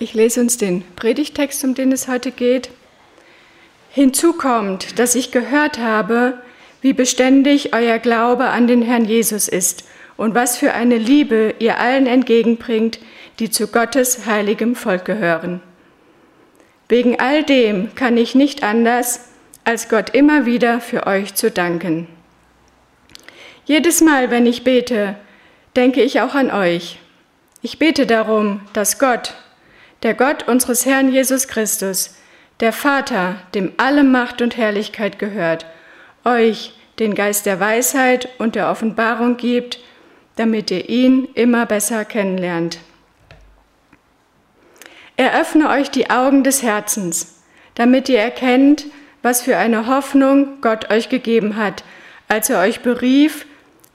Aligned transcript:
Ich 0.00 0.14
lese 0.14 0.40
uns 0.40 0.56
den 0.56 0.84
Predigtext, 0.94 1.64
um 1.64 1.74
den 1.74 1.90
es 1.90 2.06
heute 2.06 2.30
geht. 2.30 2.70
Hinzu 3.90 4.32
kommt, 4.32 4.98
dass 5.00 5.16
ich 5.16 5.32
gehört 5.32 5.78
habe, 5.78 6.40
wie 6.80 6.92
beständig 6.92 7.74
euer 7.74 7.98
Glaube 7.98 8.46
an 8.46 8.68
den 8.68 8.82
Herrn 8.82 9.04
Jesus 9.04 9.48
ist 9.48 9.84
und 10.16 10.36
was 10.36 10.56
für 10.56 10.72
eine 10.72 10.98
Liebe 10.98 11.54
ihr 11.58 11.78
allen 11.78 12.06
entgegenbringt, 12.06 13.00
die 13.40 13.50
zu 13.50 13.66
Gottes 13.66 14.26
heiligem 14.26 14.76
Volk 14.76 15.04
gehören. 15.04 15.60
Wegen 16.88 17.18
all 17.18 17.42
dem 17.42 17.94
kann 17.96 18.16
ich 18.16 18.36
nicht 18.36 18.62
anders, 18.62 19.28
als 19.64 19.88
Gott 19.88 20.10
immer 20.10 20.46
wieder 20.46 20.80
für 20.80 21.06
euch 21.06 21.34
zu 21.34 21.50
danken. 21.50 22.06
Jedes 23.64 24.00
Mal, 24.00 24.30
wenn 24.30 24.46
ich 24.46 24.64
bete, 24.64 25.16
denke 25.76 26.02
ich 26.02 26.20
auch 26.20 26.34
an 26.34 26.50
euch. 26.50 26.98
Ich 27.62 27.78
bete 27.78 28.06
darum, 28.06 28.60
dass 28.72 28.98
Gott, 28.98 29.34
der 30.02 30.14
Gott 30.14 30.46
unseres 30.48 30.86
Herrn 30.86 31.10
Jesus 31.10 31.48
Christus, 31.48 32.16
der 32.60 32.72
Vater, 32.72 33.36
dem 33.54 33.72
alle 33.76 34.04
Macht 34.04 34.42
und 34.42 34.56
Herrlichkeit 34.56 35.18
gehört, 35.18 35.66
euch 36.24 36.72
den 36.98 37.14
Geist 37.14 37.46
der 37.46 37.60
Weisheit 37.60 38.28
und 38.38 38.54
der 38.54 38.70
Offenbarung 38.70 39.36
gibt, 39.36 39.78
damit 40.36 40.70
ihr 40.70 40.88
ihn 40.88 41.28
immer 41.34 41.66
besser 41.66 42.04
kennenlernt. 42.04 42.78
Eröffne 45.16 45.68
euch 45.68 45.90
die 45.90 46.10
Augen 46.10 46.44
des 46.44 46.62
Herzens, 46.62 47.42
damit 47.74 48.08
ihr 48.08 48.20
erkennt, 48.20 48.86
was 49.22 49.42
für 49.42 49.56
eine 49.56 49.86
Hoffnung 49.86 50.60
Gott 50.60 50.90
euch 50.90 51.08
gegeben 51.08 51.56
hat, 51.56 51.82
als 52.28 52.50
er 52.50 52.60
euch 52.60 52.80
berief, 52.80 53.46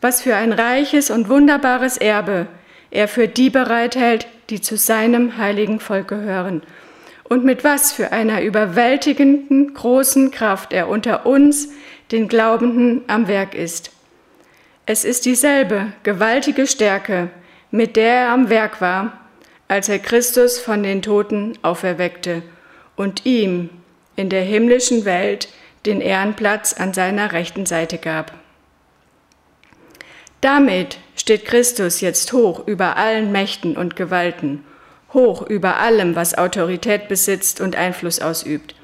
was 0.02 0.22
für 0.22 0.36
ein 0.36 0.52
reiches 0.52 1.10
und 1.10 1.30
wunderbares 1.30 1.98
Erbe 1.98 2.48
er 2.94 3.08
für 3.08 3.28
die 3.28 3.50
bereithält, 3.50 4.28
die 4.54 4.62
zu 4.62 4.78
seinem 4.78 5.38
heiligen 5.40 5.80
Volk 5.80 6.08
gehören, 6.10 6.62
und 7.24 7.44
mit 7.44 7.64
was 7.64 7.92
für 7.92 8.12
einer 8.12 8.44
überwältigenden 8.44 9.74
großen 9.74 10.30
Kraft 10.30 10.74
er 10.74 10.90
unter 10.90 11.26
uns, 11.26 11.70
den 12.12 12.28
Glaubenden, 12.28 13.02
am 13.08 13.28
Werk 13.28 13.56
ist. 13.56 13.90
Es 14.86 15.06
ist 15.06 15.26
dieselbe 15.26 15.88
gewaltige 16.04 16.68
Stärke, 16.68 17.32
mit 17.72 17.96
der 17.96 18.14
er 18.14 18.30
am 18.30 18.50
Werk 18.50 18.80
war, 18.80 19.14
als 19.68 19.90
er 19.90 19.98
Christus 19.98 20.60
von 20.60 20.84
den 20.84 21.02
Toten 21.02 21.58
auferweckte 21.64 22.44
und 22.96 23.26
ihm 23.26 23.72
in 24.16 24.30
der 24.30 24.44
himmlischen 24.44 25.04
Welt 25.04 25.48
den 25.88 26.00
Ehrenplatz 26.00 26.74
an 26.74 26.94
seiner 26.94 27.32
rechten 27.32 27.66
Seite 27.66 27.98
gab. 27.98 28.34
Damit 30.42 31.00
steht 31.24 31.46
Christus 31.46 32.02
jetzt 32.02 32.34
hoch 32.34 32.68
über 32.68 32.98
allen 32.98 33.32
Mächten 33.32 33.78
und 33.78 33.96
Gewalten, 33.96 34.66
hoch 35.14 35.42
über 35.42 35.78
allem, 35.78 36.18
was 36.18 36.38
Autorität 36.38 37.08
besitzt 37.08 37.62
und 37.62 37.78
Einfluss 37.78 38.20
ausübt. 38.20 38.76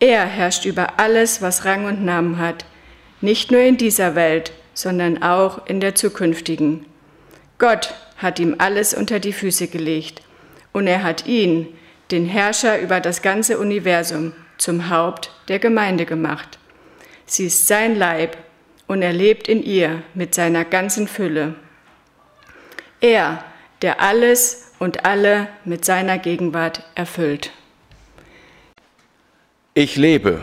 Er 0.00 0.26
herrscht 0.26 0.64
über 0.64 0.98
alles, 0.98 1.42
was 1.42 1.64
Rang 1.64 1.84
und 1.84 2.04
Namen 2.04 2.38
hat, 2.38 2.64
nicht 3.20 3.52
nur 3.52 3.60
in 3.60 3.76
dieser 3.76 4.16
Welt, 4.16 4.50
sondern 4.74 5.22
auch 5.22 5.64
in 5.68 5.78
der 5.78 5.94
zukünftigen. 5.94 6.86
Gott 7.58 7.94
hat 8.16 8.40
ihm 8.40 8.56
alles 8.58 8.92
unter 8.92 9.20
die 9.20 9.32
Füße 9.32 9.68
gelegt 9.68 10.22
und 10.72 10.88
er 10.88 11.04
hat 11.04 11.26
ihn, 11.26 11.68
den 12.10 12.26
Herrscher 12.26 12.80
über 12.80 12.98
das 12.98 13.22
ganze 13.22 13.60
Universum, 13.60 14.32
zum 14.58 14.90
Haupt 14.90 15.30
der 15.46 15.60
Gemeinde 15.60 16.04
gemacht. 16.04 16.58
Sie 17.26 17.46
ist 17.46 17.68
sein 17.68 17.94
Leib 17.94 18.36
und 18.90 19.02
er 19.02 19.12
lebt 19.12 19.46
in 19.46 19.62
ihr 19.62 20.02
mit 20.14 20.34
seiner 20.34 20.64
ganzen 20.64 21.06
Fülle. 21.06 21.54
Er, 23.00 23.44
der 23.82 24.00
alles 24.00 24.72
und 24.80 25.04
alle 25.04 25.46
mit 25.64 25.84
seiner 25.84 26.18
Gegenwart 26.18 26.82
erfüllt. 26.96 27.52
Ich 29.74 29.94
lebe, 29.94 30.40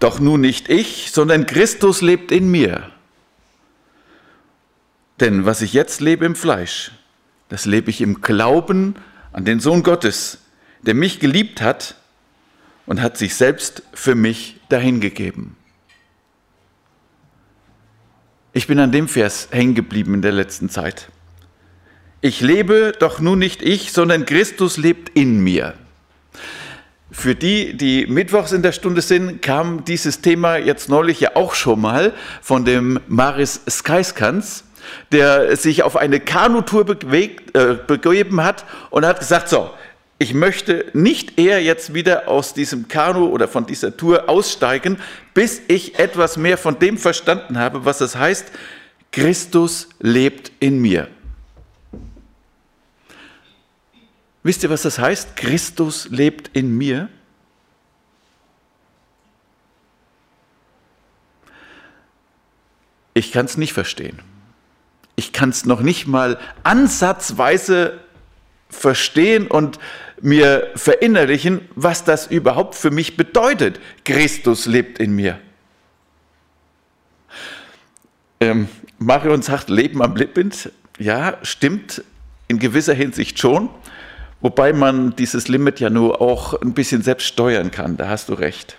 doch 0.00 0.20
nun 0.20 0.42
nicht 0.42 0.68
ich, 0.68 1.12
sondern 1.12 1.46
Christus 1.46 2.02
lebt 2.02 2.30
in 2.30 2.50
mir. 2.50 2.90
Denn 5.18 5.46
was 5.46 5.62
ich 5.62 5.72
jetzt 5.72 6.02
lebe 6.02 6.26
im 6.26 6.36
Fleisch, 6.36 6.90
das 7.48 7.64
lebe 7.64 7.88
ich 7.88 8.02
im 8.02 8.20
Glauben 8.20 8.96
an 9.32 9.46
den 9.46 9.60
Sohn 9.60 9.82
Gottes, 9.82 10.40
der 10.82 10.92
mich 10.92 11.20
geliebt 11.20 11.62
hat 11.62 11.94
und 12.84 13.00
hat 13.00 13.16
sich 13.16 13.34
selbst 13.34 13.82
für 13.94 14.14
mich 14.14 14.60
dahingegeben. 14.68 15.56
Ich 18.56 18.68
bin 18.68 18.78
an 18.78 18.92
dem 18.92 19.08
Vers 19.08 19.48
hängen 19.50 19.74
geblieben 19.74 20.14
in 20.14 20.22
der 20.22 20.30
letzten 20.30 20.70
Zeit. 20.70 21.08
Ich 22.20 22.40
lebe 22.40 22.92
doch 22.96 23.18
nun 23.18 23.40
nicht 23.40 23.62
ich, 23.62 23.90
sondern 23.90 24.26
Christus 24.26 24.76
lebt 24.76 25.08
in 25.08 25.40
mir. 25.40 25.74
Für 27.10 27.34
die, 27.34 27.76
die 27.76 28.06
mittwochs 28.06 28.52
in 28.52 28.62
der 28.62 28.70
Stunde 28.70 29.02
sind, 29.02 29.42
kam 29.42 29.84
dieses 29.84 30.20
Thema 30.20 30.56
jetzt 30.56 30.88
neulich 30.88 31.18
ja 31.18 31.34
auch 31.34 31.54
schon 31.54 31.80
mal 31.80 32.12
von 32.42 32.64
dem 32.64 33.00
Maris 33.08 33.60
Skaiskans 33.68 34.62
der 35.12 35.56
sich 35.56 35.82
auf 35.82 35.96
eine 35.96 36.20
Kanutour 36.20 36.84
bewegt, 36.84 37.56
äh, 37.56 37.76
begeben 37.86 38.42
hat 38.42 38.64
und 38.90 39.06
hat 39.06 39.20
gesagt, 39.20 39.48
so, 39.48 39.70
ich 40.18 40.34
möchte 40.34 40.90
nicht 40.92 41.38
eher 41.38 41.62
jetzt 41.62 41.94
wieder 41.94 42.28
aus 42.28 42.54
diesem 42.54 42.88
Kanu 42.88 43.26
oder 43.26 43.48
von 43.48 43.66
dieser 43.66 43.96
Tour 43.96 44.28
aussteigen, 44.28 44.98
bis 45.34 45.60
ich 45.68 45.98
etwas 45.98 46.36
mehr 46.36 46.56
von 46.56 46.78
dem 46.78 46.98
verstanden 46.98 47.58
habe, 47.58 47.84
was 47.84 48.00
es 48.00 48.16
heißt, 48.16 48.50
Christus 49.12 49.88
lebt 50.00 50.52
in 50.60 50.80
mir. 50.80 51.08
Wisst 54.42 54.62
ihr, 54.62 54.70
was 54.70 54.82
das 54.82 54.98
heißt? 54.98 55.36
Christus 55.36 56.08
lebt 56.10 56.50
in 56.56 56.76
mir. 56.76 57.08
Ich 63.14 63.32
kann 63.32 63.46
es 63.46 63.56
nicht 63.56 63.72
verstehen 63.72 64.20
ich 65.16 65.32
kann 65.32 65.50
es 65.50 65.64
noch 65.64 65.80
nicht 65.80 66.06
mal 66.06 66.38
ansatzweise 66.62 68.00
verstehen 68.68 69.46
und 69.46 69.78
mir 70.20 70.70
verinnerlichen, 70.74 71.68
was 71.74 72.04
das 72.04 72.26
überhaupt 72.26 72.74
für 72.74 72.90
mich 72.90 73.16
bedeutet. 73.16 73.80
Christus 74.04 74.66
lebt 74.66 74.98
in 74.98 75.14
mir. 75.14 75.38
Ähm, 78.40 78.68
Marion 78.98 79.42
sagt, 79.42 79.68
Leben 79.68 80.02
am 80.02 80.16
Limit. 80.16 80.72
Ja, 80.98 81.38
stimmt 81.42 82.02
in 82.48 82.58
gewisser 82.58 82.94
Hinsicht 82.94 83.38
schon, 83.38 83.68
wobei 84.40 84.72
man 84.72 85.16
dieses 85.16 85.48
Limit 85.48 85.80
ja 85.80 85.90
nur 85.90 86.20
auch 86.20 86.54
ein 86.60 86.72
bisschen 86.72 87.02
selbst 87.02 87.26
steuern 87.26 87.70
kann. 87.70 87.96
Da 87.96 88.08
hast 88.08 88.28
du 88.28 88.34
recht. 88.34 88.76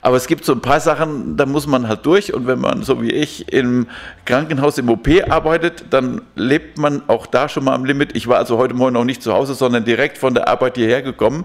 Aber 0.00 0.16
es 0.16 0.26
gibt 0.26 0.44
so 0.44 0.52
ein 0.52 0.60
paar 0.60 0.80
Sachen, 0.80 1.36
da 1.36 1.46
muss 1.46 1.66
man 1.66 1.88
halt 1.88 2.06
durch. 2.06 2.32
Und 2.32 2.46
wenn 2.46 2.60
man, 2.60 2.82
so 2.82 3.02
wie 3.02 3.10
ich, 3.10 3.52
im 3.52 3.86
Krankenhaus 4.24 4.78
im 4.78 4.88
OP 4.88 5.08
arbeitet, 5.28 5.86
dann 5.90 6.22
lebt 6.34 6.78
man 6.78 7.02
auch 7.08 7.26
da 7.26 7.48
schon 7.48 7.64
mal 7.64 7.74
am 7.74 7.84
Limit. 7.84 8.14
Ich 8.14 8.28
war 8.28 8.38
also 8.38 8.58
heute 8.58 8.74
Morgen 8.74 8.94
noch 8.94 9.04
nicht 9.04 9.22
zu 9.22 9.32
Hause, 9.32 9.54
sondern 9.54 9.84
direkt 9.84 10.18
von 10.18 10.34
der 10.34 10.48
Arbeit 10.48 10.76
hierher 10.76 11.02
gekommen. 11.02 11.44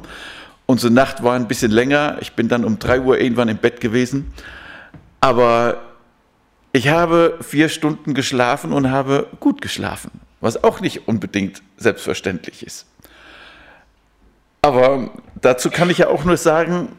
Unsere 0.66 0.94
Nacht 0.94 1.24
war 1.24 1.36
ein 1.36 1.48
bisschen 1.48 1.72
länger. 1.72 2.18
Ich 2.22 2.34
bin 2.34 2.48
dann 2.48 2.64
um 2.64 2.80
drei 2.80 3.02
Uhr 3.02 3.20
irgendwann 3.20 3.50
im 3.50 3.58
Bett 3.58 3.82
gewesen. 3.82 4.32
Aber 5.20 5.78
ich 6.74 6.88
habe 6.88 7.38
vier 7.42 7.70
Stunden 7.70 8.14
geschlafen 8.14 8.72
und 8.72 8.90
habe 8.90 9.28
gut 9.40 9.62
geschlafen, 9.62 10.12
was 10.40 10.64
auch 10.64 10.80
nicht 10.80 11.08
unbedingt 11.08 11.62
selbstverständlich 11.78 12.66
ist. 12.66 12.86
Aber 14.62 15.10
dazu 15.42 15.70
kann 15.70 15.90
ich 15.90 16.00
ja 16.00 16.08
auch 16.08 16.24
nur 16.24 16.38
sagen, 16.38 16.90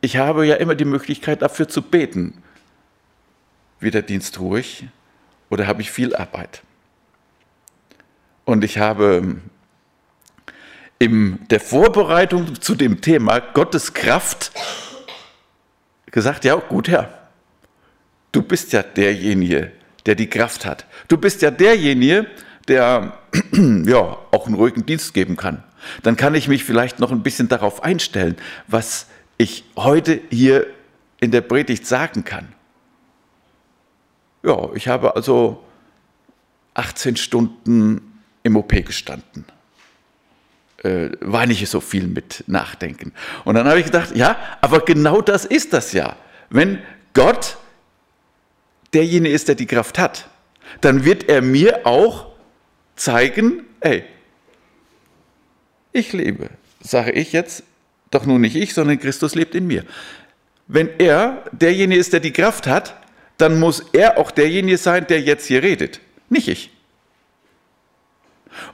ich 0.00 0.16
habe 0.16 0.46
ja 0.46 0.56
immer 0.56 0.74
die 0.74 0.84
Möglichkeit 0.84 1.42
dafür 1.42 1.68
zu 1.68 1.82
beten. 1.82 2.42
Wird 3.80 3.94
der 3.94 4.02
Dienst 4.02 4.38
ruhig 4.40 4.86
oder 5.48 5.66
habe 5.66 5.82
ich 5.82 5.90
viel 5.90 6.14
Arbeit? 6.14 6.62
Und 8.44 8.64
ich 8.64 8.78
habe 8.78 9.40
in 10.98 11.38
der 11.48 11.60
Vorbereitung 11.60 12.60
zu 12.60 12.74
dem 12.74 13.00
Thema 13.00 13.40
Gottes 13.40 13.94
Kraft 13.94 14.52
gesagt, 16.10 16.44
ja 16.44 16.56
gut 16.56 16.88
Herr, 16.88 17.28
du 18.32 18.42
bist 18.42 18.72
ja 18.72 18.82
derjenige, 18.82 19.72
der 20.06 20.14
die 20.14 20.28
Kraft 20.28 20.66
hat. 20.66 20.86
Du 21.08 21.16
bist 21.16 21.42
ja 21.42 21.50
derjenige, 21.50 22.26
der 22.68 23.18
ja 23.52 24.18
auch 24.30 24.46
einen 24.46 24.56
ruhigen 24.56 24.84
Dienst 24.84 25.14
geben 25.14 25.36
kann. 25.36 25.62
Dann 26.02 26.16
kann 26.16 26.34
ich 26.34 26.48
mich 26.48 26.64
vielleicht 26.64 26.98
noch 26.98 27.10
ein 27.10 27.22
bisschen 27.22 27.48
darauf 27.48 27.82
einstellen, 27.82 28.36
was 28.66 29.06
ich 29.40 29.64
heute 29.74 30.20
hier 30.28 30.66
in 31.18 31.30
der 31.30 31.40
Predigt 31.40 31.86
sagen 31.86 32.24
kann. 32.24 32.52
Ja, 34.42 34.68
ich 34.74 34.86
habe 34.86 35.16
also 35.16 35.64
18 36.74 37.16
Stunden 37.16 38.20
im 38.42 38.56
OP 38.56 38.68
gestanden. 38.68 39.46
Äh, 40.82 41.10
war 41.20 41.46
nicht 41.46 41.66
so 41.70 41.80
viel 41.80 42.06
mit 42.06 42.44
Nachdenken. 42.48 43.12
Und 43.46 43.54
dann 43.54 43.66
habe 43.66 43.78
ich 43.78 43.86
gedacht, 43.86 44.14
ja, 44.14 44.36
aber 44.60 44.80
genau 44.80 45.22
das 45.22 45.46
ist 45.46 45.72
das 45.72 45.92
ja. 45.94 46.16
Wenn 46.50 46.82
Gott 47.14 47.56
derjenige 48.92 49.34
ist, 49.34 49.48
der 49.48 49.54
die 49.54 49.66
Kraft 49.66 49.98
hat, 49.98 50.28
dann 50.82 51.06
wird 51.06 51.30
er 51.30 51.40
mir 51.40 51.86
auch 51.86 52.26
zeigen, 52.94 53.64
ey, 53.80 54.04
ich 55.92 56.12
lebe, 56.12 56.50
sage 56.82 57.12
ich 57.12 57.32
jetzt, 57.32 57.64
doch 58.10 58.26
nun 58.26 58.40
nicht 58.40 58.56
ich, 58.56 58.74
sondern 58.74 58.98
Christus 58.98 59.34
lebt 59.34 59.54
in 59.54 59.66
mir. 59.66 59.84
Wenn 60.66 60.88
er 60.98 61.44
derjenige 61.52 62.00
ist, 62.00 62.12
der 62.12 62.20
die 62.20 62.32
Kraft 62.32 62.66
hat, 62.66 62.96
dann 63.38 63.58
muss 63.58 63.84
er 63.92 64.18
auch 64.18 64.30
derjenige 64.30 64.78
sein, 64.78 65.06
der 65.08 65.20
jetzt 65.20 65.46
hier 65.46 65.62
redet, 65.62 66.00
nicht 66.28 66.48
ich. 66.48 66.70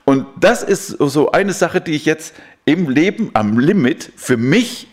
Und 0.05 0.25
das 0.39 0.63
ist 0.63 0.87
so 0.87 1.31
eine 1.31 1.53
Sache, 1.53 1.81
die 1.81 1.91
ich 1.91 2.05
jetzt 2.05 2.33
im 2.65 2.89
Leben 2.89 3.31
am 3.33 3.59
Limit 3.59 4.11
für 4.15 4.37
mich 4.37 4.87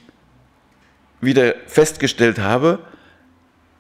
wieder 1.21 1.55
festgestellt 1.67 2.39
habe. 2.39 2.81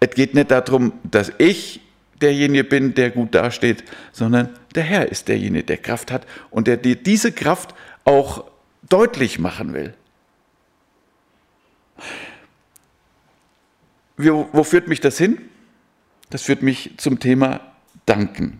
Es 0.00 0.10
geht 0.10 0.34
nicht 0.34 0.50
darum, 0.50 0.94
dass 1.04 1.32
ich 1.38 1.80
derjenige 2.20 2.64
bin, 2.64 2.94
der 2.94 3.10
gut 3.10 3.34
dasteht, 3.34 3.84
sondern 4.12 4.50
der 4.74 4.82
Herr 4.82 5.10
ist 5.10 5.28
derjenige, 5.28 5.64
der 5.64 5.76
Kraft 5.76 6.10
hat 6.10 6.26
und 6.50 6.66
der 6.66 6.76
dir 6.76 6.96
diese 6.96 7.32
Kraft 7.32 7.74
auch 8.04 8.44
deutlich 8.88 9.38
machen 9.38 9.74
will. 9.74 9.94
Wo, 14.16 14.48
wo 14.52 14.64
führt 14.64 14.88
mich 14.88 15.00
das 15.00 15.18
hin? 15.18 15.50
Das 16.30 16.42
führt 16.42 16.62
mich 16.62 16.94
zum 16.96 17.18
Thema 17.18 17.60
Danken. 18.06 18.58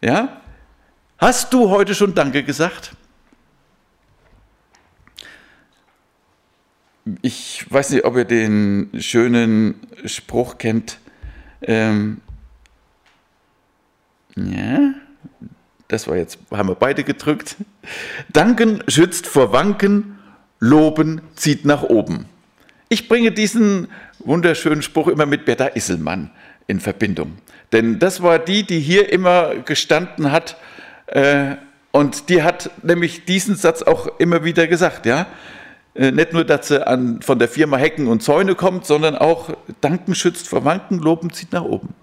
Ja? 0.00 0.40
Hast 1.18 1.52
du 1.52 1.70
heute 1.70 1.94
schon 1.94 2.14
Danke 2.14 2.44
gesagt? 2.44 2.92
Ich 7.22 7.64
weiß 7.70 7.90
nicht, 7.90 8.04
ob 8.04 8.16
ihr 8.16 8.24
den 8.24 8.90
schönen 8.98 9.80
Spruch 10.04 10.58
kennt. 10.58 10.98
Ähm, 11.62 12.20
ja, 14.36 14.94
das 15.88 16.06
war 16.06 16.16
jetzt, 16.16 16.38
haben 16.50 16.68
wir 16.68 16.74
beide 16.74 17.02
gedrückt. 17.02 17.56
Danken 18.28 18.84
schützt 18.88 19.26
vor 19.26 19.52
Wanken, 19.52 20.17
Loben 20.60 21.20
zieht 21.36 21.64
nach 21.64 21.82
oben. 21.82 22.26
Ich 22.88 23.08
bringe 23.08 23.32
diesen 23.32 23.88
wunderschönen 24.18 24.82
Spruch 24.82 25.08
immer 25.08 25.26
mit 25.26 25.44
Bertha 25.44 25.66
Isselmann 25.66 26.30
in 26.66 26.80
Verbindung. 26.80 27.38
Denn 27.72 27.98
das 27.98 28.22
war 28.22 28.38
die, 28.38 28.62
die 28.64 28.80
hier 28.80 29.12
immer 29.12 29.56
gestanden 29.56 30.32
hat. 30.32 30.56
Äh, 31.06 31.56
und 31.92 32.28
die 32.28 32.42
hat 32.42 32.70
nämlich 32.82 33.24
diesen 33.24 33.56
Satz 33.56 33.82
auch 33.82 34.18
immer 34.18 34.44
wieder 34.44 34.66
gesagt. 34.66 35.06
Ja? 35.06 35.26
Äh, 35.94 36.12
nicht 36.12 36.32
nur, 36.32 36.44
dass 36.44 36.68
sie 36.68 36.86
an, 36.86 37.20
von 37.22 37.38
der 37.38 37.48
Firma 37.48 37.76
Hecken 37.76 38.06
und 38.06 38.22
Zäune 38.22 38.54
kommt, 38.54 38.86
sondern 38.86 39.16
auch 39.16 39.50
Danken 39.80 40.14
schützt 40.14 40.48
vor 40.48 40.64
Wanken, 40.64 40.98
Loben 40.98 41.32
zieht 41.32 41.52
nach 41.52 41.64
oben. 41.64 41.94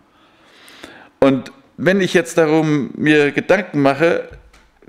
Und 1.19 1.51
wenn 1.77 2.01
ich 2.01 2.13
jetzt 2.13 2.37
darum 2.37 2.91
mir 2.95 3.31
Gedanken 3.31 3.81
mache, 3.81 4.29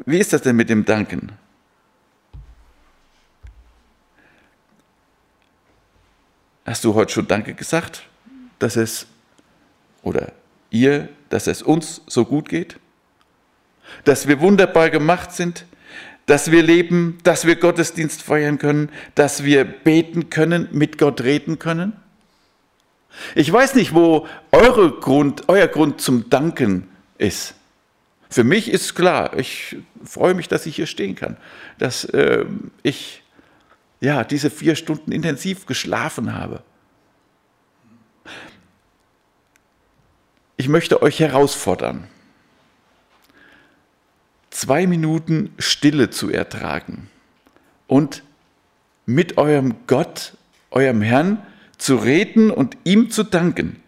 wie 0.04 0.18
ist 0.18 0.32
das 0.32 0.42
denn 0.42 0.56
mit 0.56 0.68
dem 0.68 0.84
Danken? 0.84 1.32
Hast 6.66 6.82
du 6.82 6.94
heute 6.94 7.12
schon 7.12 7.28
Danke 7.28 7.54
gesagt, 7.54 8.02
dass 8.58 8.74
es, 8.74 9.06
oder 10.02 10.32
ihr, 10.70 11.08
dass 11.28 11.46
es 11.46 11.62
uns 11.62 12.02
so 12.08 12.24
gut 12.24 12.48
geht? 12.48 12.76
Dass 14.02 14.26
wir 14.26 14.40
wunderbar 14.40 14.90
gemacht 14.90 15.30
sind, 15.30 15.64
dass 16.26 16.50
wir 16.50 16.64
leben, 16.64 17.18
dass 17.22 17.46
wir 17.46 17.54
Gottesdienst 17.54 18.20
feiern 18.20 18.58
können, 18.58 18.90
dass 19.14 19.44
wir 19.44 19.64
beten 19.64 20.28
können, 20.28 20.68
mit 20.72 20.98
Gott 20.98 21.20
reden 21.20 21.60
können? 21.60 21.92
Ich 23.36 23.50
weiß 23.50 23.76
nicht, 23.76 23.94
wo 23.94 24.26
eure 24.50 24.90
Grund, 24.90 25.44
euer 25.46 25.68
Grund 25.68 26.00
zum 26.00 26.28
Danken 26.30 26.88
ist. 27.16 27.54
Für 28.28 28.42
mich 28.42 28.72
ist 28.72 28.96
klar, 28.96 29.38
ich 29.38 29.76
freue 30.04 30.34
mich, 30.34 30.48
dass 30.48 30.66
ich 30.66 30.74
hier 30.74 30.86
stehen 30.86 31.14
kann, 31.14 31.36
dass 31.78 32.04
äh, 32.06 32.44
ich 32.82 33.22
ja, 34.06 34.22
diese 34.22 34.50
vier 34.50 34.76
Stunden 34.76 35.10
intensiv 35.10 35.66
geschlafen 35.66 36.32
habe. 36.32 36.62
Ich 40.56 40.68
möchte 40.68 41.02
euch 41.02 41.18
herausfordern, 41.18 42.06
zwei 44.50 44.86
Minuten 44.86 45.52
Stille 45.58 46.08
zu 46.10 46.30
ertragen 46.30 47.10
und 47.88 48.22
mit 49.06 49.38
eurem 49.38 49.74
Gott, 49.88 50.34
eurem 50.70 51.02
Herrn 51.02 51.44
zu 51.76 51.96
reden 51.96 52.52
und 52.52 52.76
ihm 52.84 53.10
zu 53.10 53.24
danken. 53.24 53.82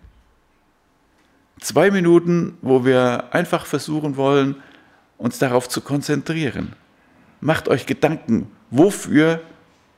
Zwei 1.60 1.92
Minuten, 1.92 2.58
wo 2.60 2.84
wir 2.84 3.32
einfach 3.32 3.66
versuchen 3.66 4.16
wollen, 4.16 4.56
uns 5.16 5.38
darauf 5.38 5.68
zu 5.68 5.80
konzentrieren. 5.80 6.72
Macht 7.40 7.68
euch 7.68 7.86
Gedanken, 7.86 8.50
wofür 8.72 9.42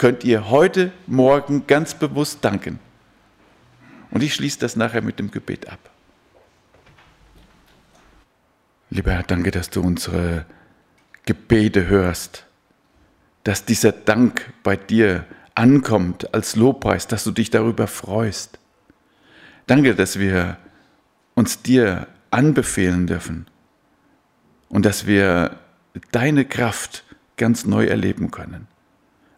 könnt 0.01 0.25
ihr 0.25 0.49
heute, 0.49 0.93
morgen 1.07 1.67
ganz 1.67 1.93
bewusst 1.93 2.43
danken. 2.43 2.79
Und 4.11 4.23
ich 4.23 4.33
schließe 4.33 4.59
das 4.59 4.75
nachher 4.75 5.03
mit 5.03 5.19
dem 5.19 5.31
Gebet 5.31 5.69
ab. 5.69 5.79
Lieber 8.89 9.13
Herr, 9.13 9.25
danke, 9.25 9.51
dass 9.51 9.69
du 9.69 9.83
unsere 9.83 10.47
Gebete 11.27 11.87
hörst, 11.89 12.47
dass 13.45 13.67
dieser 13.67 13.93
Dank 13.93 14.51
bei 14.63 14.75
dir 14.75 15.27
ankommt 15.55 16.33
als 16.33 16.57
Lobpreis, 16.57 17.07
dass 17.07 17.25
du 17.25 17.31
dich 17.31 17.51
darüber 17.51 17.87
freust. 17.87 18.59
Danke, 19.67 19.95
dass 19.95 20.19
wir 20.19 20.57
uns 21.35 21.61
dir 21.61 22.07
anbefehlen 22.31 23.07
dürfen 23.07 23.49
und 24.71 24.87
dass 24.87 25.07
wir 25.07 25.59
deine 26.11 26.47
Kraft 26.47 27.05
ganz 27.37 27.67
neu 27.67 27.85
erleben 27.85 28.31
können. 28.31 28.70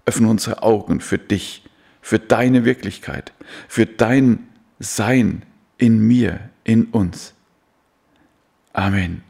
Öffne 0.07 0.29
unsere 0.29 0.63
Augen 0.63 1.01
für 1.01 1.19
dich, 1.19 1.65
für 2.01 2.19
deine 2.19 2.65
Wirklichkeit, 2.65 3.33
für 3.69 3.87
dein 3.87 4.49
Sein 4.79 5.43
in 5.79 6.07
mir, 6.07 6.51
in 6.65 6.87
uns. 6.87 7.35
Amen. 8.73 9.23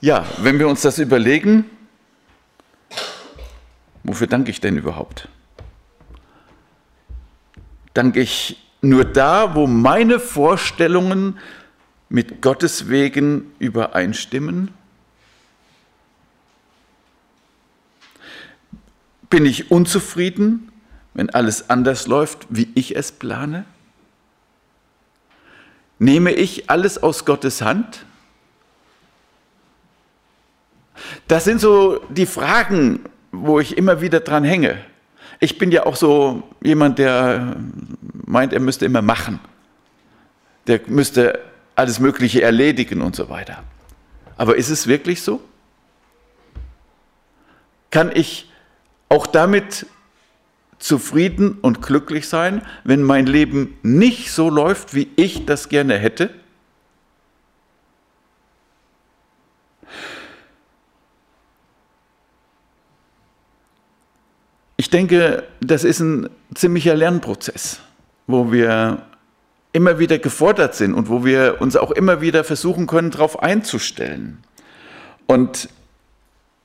Ja, 0.00 0.26
wenn 0.38 0.58
wir 0.58 0.68
uns 0.68 0.82
das 0.82 0.98
überlegen, 0.98 1.64
wofür 4.02 4.26
danke 4.26 4.50
ich 4.50 4.60
denn 4.60 4.76
überhaupt? 4.76 5.28
Danke 7.94 8.20
ich 8.20 8.70
nur 8.82 9.04
da, 9.04 9.54
wo 9.54 9.66
meine 9.66 10.20
Vorstellungen 10.20 11.38
mit 12.08 12.42
Gottes 12.42 12.88
Wegen 12.88 13.52
übereinstimmen? 13.58 14.74
Bin 19.30 19.46
ich 19.46 19.70
unzufrieden, 19.70 20.70
wenn 21.14 21.30
alles 21.30 21.70
anders 21.70 22.06
läuft, 22.06 22.46
wie 22.50 22.68
ich 22.74 22.96
es 22.96 23.12
plane? 23.12 23.64
Nehme 25.98 26.32
ich 26.32 26.70
alles 26.70 27.02
aus 27.02 27.24
Gottes 27.24 27.62
Hand? 27.62 28.04
Das 31.28 31.44
sind 31.44 31.60
so 31.60 32.00
die 32.10 32.26
Fragen, 32.26 33.00
wo 33.32 33.60
ich 33.60 33.76
immer 33.76 34.00
wieder 34.00 34.20
dran 34.20 34.44
hänge. 34.44 34.78
Ich 35.40 35.58
bin 35.58 35.70
ja 35.72 35.86
auch 35.86 35.96
so 35.96 36.42
jemand, 36.62 36.98
der 36.98 37.56
meint, 38.26 38.52
er 38.52 38.60
müsste 38.60 38.84
immer 38.84 39.02
machen. 39.02 39.40
Der 40.66 40.80
müsste 40.86 41.40
alles 41.76 41.98
Mögliche 41.98 42.42
erledigen 42.42 43.02
und 43.02 43.16
so 43.16 43.28
weiter. 43.28 43.62
Aber 44.36 44.56
ist 44.56 44.70
es 44.70 44.86
wirklich 44.86 45.22
so? 45.22 45.42
Kann 47.90 48.10
ich 48.14 48.50
auch 49.08 49.26
damit 49.26 49.86
zufrieden 50.78 51.58
und 51.62 51.82
glücklich 51.82 52.28
sein, 52.28 52.62
wenn 52.84 53.02
mein 53.02 53.26
Leben 53.26 53.78
nicht 53.82 54.30
so 54.32 54.50
läuft, 54.50 54.94
wie 54.94 55.08
ich 55.16 55.46
das 55.46 55.68
gerne 55.68 55.98
hätte? 55.98 56.30
Ich 64.76 64.90
denke, 64.90 65.44
das 65.60 65.84
ist 65.84 66.00
ein 66.00 66.28
ziemlicher 66.54 66.94
Lernprozess, 66.94 67.80
wo 68.26 68.52
wir 68.52 69.06
immer 69.72 69.98
wieder 69.98 70.18
gefordert 70.18 70.74
sind 70.74 70.94
und 70.94 71.08
wo 71.08 71.24
wir 71.24 71.60
uns 71.60 71.76
auch 71.76 71.90
immer 71.90 72.20
wieder 72.20 72.44
versuchen 72.44 72.86
können, 72.86 73.10
darauf 73.10 73.42
einzustellen. 73.42 74.44
Und 75.26 75.68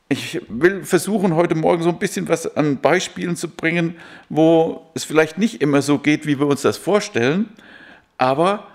ich 0.09 0.41
will 0.49 0.83
versuchen, 0.83 1.35
heute 1.35 1.53
Morgen 1.53 1.83
so 1.83 1.89
ein 1.89 1.99
bisschen 1.99 2.27
was 2.27 2.57
an 2.57 2.81
Beispielen 2.81 3.35
zu 3.35 3.47
bringen, 3.47 3.95
wo 4.27 4.89
es 4.95 5.03
vielleicht 5.03 5.37
nicht 5.37 5.61
immer 5.61 5.83
so 5.83 5.99
geht, 5.99 6.25
wie 6.25 6.39
wir 6.39 6.47
uns 6.47 6.63
das 6.63 6.77
vorstellen, 6.77 7.49
aber 8.17 8.67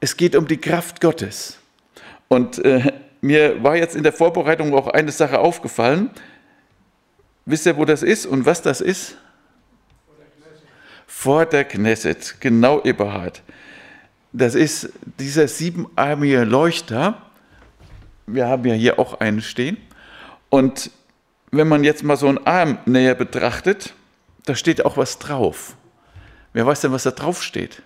es 0.00 0.16
geht 0.16 0.34
um 0.34 0.48
die 0.48 0.56
Kraft 0.56 1.02
Gottes. 1.02 1.58
Und 2.28 2.64
äh, 2.64 2.92
mir 3.20 3.62
war 3.62 3.76
jetzt 3.76 3.94
in 3.94 4.02
der 4.02 4.14
Vorbereitung 4.14 4.74
auch 4.74 4.86
eine 4.86 5.12
Sache 5.12 5.38
aufgefallen. 5.38 6.10
Wisst 7.44 7.66
ihr, 7.66 7.76
wo 7.76 7.84
das 7.84 8.02
ist 8.02 8.24
und 8.24 8.46
was 8.46 8.62
das 8.62 8.80
ist? 8.80 9.16
Vor 11.06 11.44
der 11.44 11.64
Knesset, 11.64 12.36
genau 12.40 12.82
Eberhard. 12.82 13.42
Das 14.32 14.54
ist 14.54 14.90
dieser 15.18 15.46
siebenarmige 15.46 16.44
Leuchter 16.44 17.20
wir 18.34 18.46
haben 18.46 18.64
ja 18.64 18.74
hier 18.74 18.98
auch 18.98 19.20
einen 19.20 19.40
stehen. 19.40 19.76
Und 20.50 20.90
wenn 21.50 21.68
man 21.68 21.84
jetzt 21.84 22.02
mal 22.02 22.16
so 22.16 22.28
einen 22.28 22.46
Arm 22.46 22.78
näher 22.84 23.14
betrachtet, 23.14 23.94
da 24.44 24.54
steht 24.54 24.84
auch 24.84 24.96
was 24.96 25.18
drauf. 25.18 25.76
Wer 26.52 26.66
weiß 26.66 26.80
denn, 26.82 26.92
was 26.92 27.04
da 27.04 27.12
drauf 27.12 27.42
steht? 27.42 27.82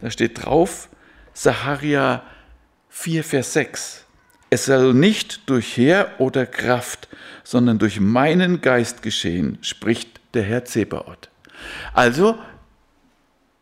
Da 0.00 0.10
steht 0.10 0.44
drauf, 0.44 0.88
Saharia 1.32 2.22
4, 2.90 3.24
Vers 3.24 3.52
6. 3.54 4.04
Es 4.50 4.66
soll 4.66 4.94
nicht 4.94 5.48
durch 5.48 5.76
Heer 5.76 6.12
oder 6.18 6.46
Kraft, 6.46 7.08
sondern 7.42 7.78
durch 7.78 8.00
meinen 8.00 8.60
Geist 8.60 9.02
geschehen, 9.02 9.58
spricht 9.62 10.20
der 10.34 10.42
Herr 10.42 10.64
Zebaoth. 10.64 11.30
Also 11.92 12.38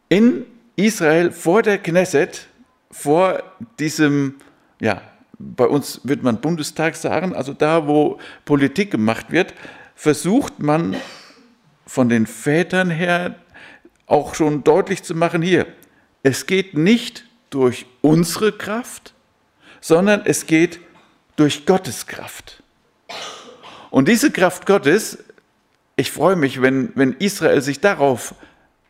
in 0.08 0.44
Israel 0.76 1.30
vor 1.30 1.62
der 1.62 1.78
Knesset, 1.78 2.46
vor 2.90 3.42
diesem, 3.78 4.36
ja, 4.82 5.00
bei 5.38 5.66
uns 5.66 6.00
wird 6.02 6.24
man 6.24 6.40
Bundestag 6.40 6.96
sagen, 6.96 7.34
also 7.34 7.54
da, 7.54 7.86
wo 7.86 8.18
Politik 8.44 8.90
gemacht 8.90 9.30
wird, 9.30 9.54
versucht 9.94 10.58
man 10.58 10.96
von 11.86 12.08
den 12.08 12.26
Vätern 12.26 12.90
her 12.90 13.36
auch 14.06 14.34
schon 14.34 14.64
deutlich 14.64 15.04
zu 15.04 15.14
machen, 15.14 15.40
hier, 15.40 15.66
es 16.24 16.46
geht 16.46 16.76
nicht 16.76 17.24
durch 17.50 17.86
unsere 18.00 18.50
Kraft, 18.50 19.14
sondern 19.80 20.22
es 20.24 20.46
geht 20.46 20.80
durch 21.36 21.64
Gottes 21.64 22.08
Kraft. 22.08 22.62
Und 23.90 24.08
diese 24.08 24.32
Kraft 24.32 24.66
Gottes, 24.66 25.18
ich 25.94 26.10
freue 26.10 26.34
mich, 26.34 26.60
wenn, 26.60 26.90
wenn 26.96 27.12
Israel 27.12 27.60
sich 27.62 27.78
darauf 27.78 28.34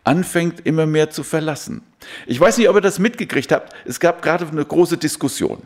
anfängt, 0.05 0.65
immer 0.67 0.87
mehr 0.87 1.11
zu 1.11 1.23
verlassen. 1.23 1.83
Ich 2.27 2.41
weiß 2.41 2.57
nicht, 2.57 2.69
ob 2.71 2.77
ihr 2.77 2.81
das 2.81 2.99
mitgekriegt 2.99 3.53
habt. 3.53 3.75
Es 3.85 4.01
gab 4.01 4.23
gerade 4.23 4.47
eine 4.49 4.65
große 4.65 4.97
Diskussion. 4.97 5.63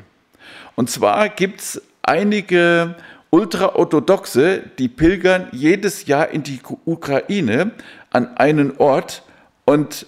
Und 0.77 0.91
zwar 0.91 1.31
gibt 1.31 1.61
es 1.61 1.83
einige 2.03 2.95
Ultraorthodoxe, 3.31 4.63
die 4.79 4.89
pilgern 4.89 5.49
jedes 5.53 6.07
Jahr 6.07 6.29
in 6.29 6.43
die 6.43 6.61
Ukraine 6.85 7.73
an 8.11 8.37
einen 8.37 8.77
Ort 8.77 9.23
und 9.65 10.07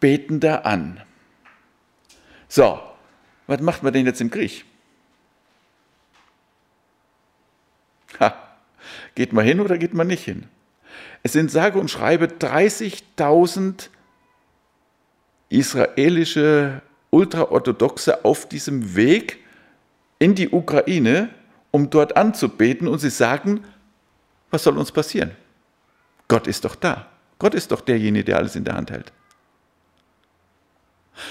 beten 0.00 0.40
da 0.40 0.56
an. 0.56 1.00
So, 2.48 2.80
was 3.46 3.60
macht 3.60 3.82
man 3.82 3.92
denn 3.92 4.06
jetzt 4.06 4.20
im 4.20 4.30
Krieg? 4.30 4.64
Ha, 8.18 8.34
geht 9.14 9.32
man 9.32 9.44
hin 9.44 9.60
oder 9.60 9.78
geht 9.78 9.94
man 9.94 10.06
nicht 10.06 10.24
hin? 10.24 10.48
Es 11.22 11.32
sind 11.32 11.50
sage 11.50 11.78
und 11.78 11.90
schreibe 11.90 12.26
30.000 12.26 13.88
israelische 15.50 16.80
Ultraorthodoxe 17.10 18.24
auf 18.24 18.48
diesem 18.48 18.96
Weg 18.96 19.38
in 20.20 20.36
die 20.36 20.50
Ukraine, 20.50 21.30
um 21.72 21.90
dort 21.90 22.16
anzubeten 22.16 22.86
und 22.86 23.00
sie 23.00 23.10
sagen, 23.10 23.64
was 24.52 24.62
soll 24.62 24.78
uns 24.78 24.92
passieren? 24.92 25.32
Gott 26.28 26.46
ist 26.46 26.64
doch 26.64 26.76
da. 26.76 27.08
Gott 27.40 27.54
ist 27.54 27.72
doch 27.72 27.80
derjenige, 27.80 28.26
der 28.26 28.36
alles 28.36 28.54
in 28.54 28.64
der 28.64 28.74
Hand 28.74 28.92
hält. 28.92 29.12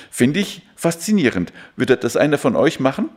Finde 0.10 0.40
ich 0.40 0.68
faszinierend. 0.76 1.54
Würde 1.76 1.96
das 1.96 2.18
einer 2.18 2.38
von 2.38 2.56
euch 2.56 2.80
machen? 2.80 3.10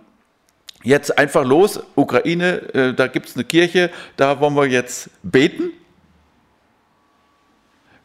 Jetzt 0.84 1.16
einfach 1.16 1.44
los, 1.44 1.80
Ukraine, 1.94 2.74
äh, 2.74 2.94
da 2.94 3.06
gibt 3.06 3.28
es 3.28 3.36
eine 3.36 3.44
Kirche, 3.44 3.90
da 4.16 4.40
wollen 4.40 4.54
wir 4.54 4.66
jetzt 4.66 5.10
beten. 5.22 5.70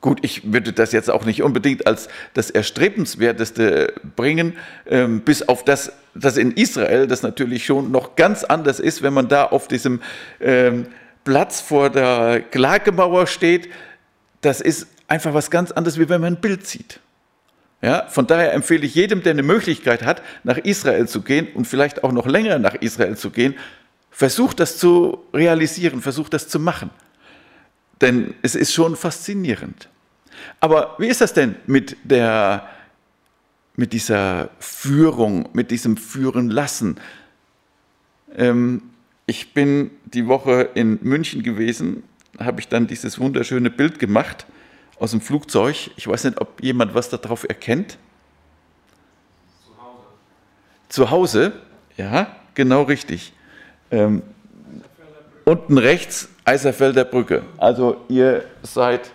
Gut, 0.07 0.19
ich 0.21 0.53
würde 0.53 0.71
das 0.71 0.93
jetzt 0.93 1.09
auch 1.09 1.25
nicht 1.25 1.43
unbedingt 1.43 1.85
als 1.85 2.07
das 2.33 2.49
Erstrebenswerteste 2.49 3.93
bringen, 4.15 4.53
ähm, 4.85 5.19
bis 5.19 5.45
auf 5.49 5.65
das, 5.65 5.91
dass 6.15 6.37
in 6.37 6.53
Israel 6.53 7.07
das 7.07 7.23
natürlich 7.23 7.65
schon 7.65 7.91
noch 7.91 8.15
ganz 8.15 8.45
anders 8.45 8.79
ist, 8.79 9.03
wenn 9.03 9.11
man 9.11 9.27
da 9.27 9.43
auf 9.43 9.67
diesem 9.67 9.99
ähm, 10.39 10.87
Platz 11.25 11.59
vor 11.59 11.89
der 11.89 12.39
Klagemauer 12.39 13.27
steht. 13.27 13.67
Das 14.39 14.61
ist 14.61 14.87
einfach 15.09 15.33
was 15.33 15.51
ganz 15.51 15.73
anderes, 15.73 15.99
wie 15.99 16.07
wenn 16.07 16.21
man 16.21 16.35
ein 16.35 16.39
Bild 16.39 16.65
sieht. 16.65 17.01
Ja, 17.81 18.07
von 18.07 18.27
daher 18.27 18.53
empfehle 18.53 18.85
ich 18.85 18.95
jedem, 18.95 19.23
der 19.23 19.33
eine 19.33 19.43
Möglichkeit 19.43 20.05
hat, 20.05 20.21
nach 20.45 20.57
Israel 20.57 21.09
zu 21.09 21.21
gehen 21.21 21.49
und 21.53 21.65
vielleicht 21.65 22.05
auch 22.05 22.13
noch 22.13 22.27
länger 22.27 22.59
nach 22.59 22.75
Israel 22.75 23.17
zu 23.17 23.29
gehen, 23.29 23.55
versucht 24.09 24.61
das 24.61 24.77
zu 24.77 25.25
realisieren, 25.33 26.01
versucht 26.01 26.33
das 26.33 26.47
zu 26.47 26.61
machen. 26.61 26.91
Denn 27.99 28.35
es 28.41 28.55
ist 28.55 28.71
schon 28.71 28.95
faszinierend. 28.95 29.89
Aber 30.59 30.95
wie 30.97 31.07
ist 31.07 31.21
das 31.21 31.33
denn 31.33 31.55
mit, 31.65 31.97
der, 32.03 32.67
mit 33.75 33.93
dieser 33.93 34.49
Führung, 34.59 35.49
mit 35.53 35.71
diesem 35.71 35.97
Führen 35.97 36.49
lassen? 36.49 36.99
Ähm, 38.35 38.81
ich 39.25 39.53
bin 39.53 39.91
die 40.05 40.27
Woche 40.27 40.69
in 40.73 40.99
München 41.01 41.43
gewesen, 41.43 42.03
habe 42.39 42.59
ich 42.59 42.67
dann 42.67 42.87
dieses 42.87 43.19
wunderschöne 43.19 43.69
Bild 43.69 43.99
gemacht 43.99 44.45
aus 44.99 45.11
dem 45.11 45.21
Flugzeug. 45.21 45.91
Ich 45.95 46.07
weiß 46.07 46.23
nicht, 46.25 46.39
ob 46.39 46.63
jemand 46.63 46.95
was 46.95 47.09
darauf 47.09 47.43
erkennt. 47.47 47.97
Zu 49.65 49.81
Hause. 49.81 50.03
Zu 50.89 51.09
Hause, 51.11 51.51
ja, 51.97 52.35
genau 52.53 52.83
richtig. 52.83 53.33
Ähm, 53.91 54.21
unten 55.45 55.77
rechts 55.77 56.29
Eiserfelder 56.45 57.05
Brücke. 57.05 57.43
Also 57.57 58.01
ihr 58.07 58.45
seid 58.63 59.11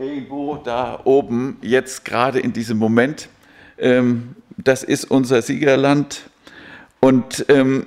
irgendwo 0.00 0.56
da 0.56 1.00
oben, 1.04 1.58
jetzt 1.60 2.04
gerade 2.04 2.40
in 2.40 2.52
diesem 2.52 2.78
Moment. 2.78 3.28
Ähm, 3.78 4.34
das 4.56 4.82
ist 4.82 5.04
unser 5.04 5.42
Siegerland. 5.42 6.22
Und 7.00 7.44
ähm, 7.48 7.86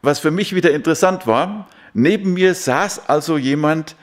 was 0.00 0.18
für 0.18 0.30
mich 0.30 0.54
wieder 0.54 0.72
interessant 0.72 1.26
war, 1.26 1.68
neben 1.94 2.32
mir 2.34 2.54
saß 2.54 3.08
also 3.08 3.36
jemand, 3.36 3.94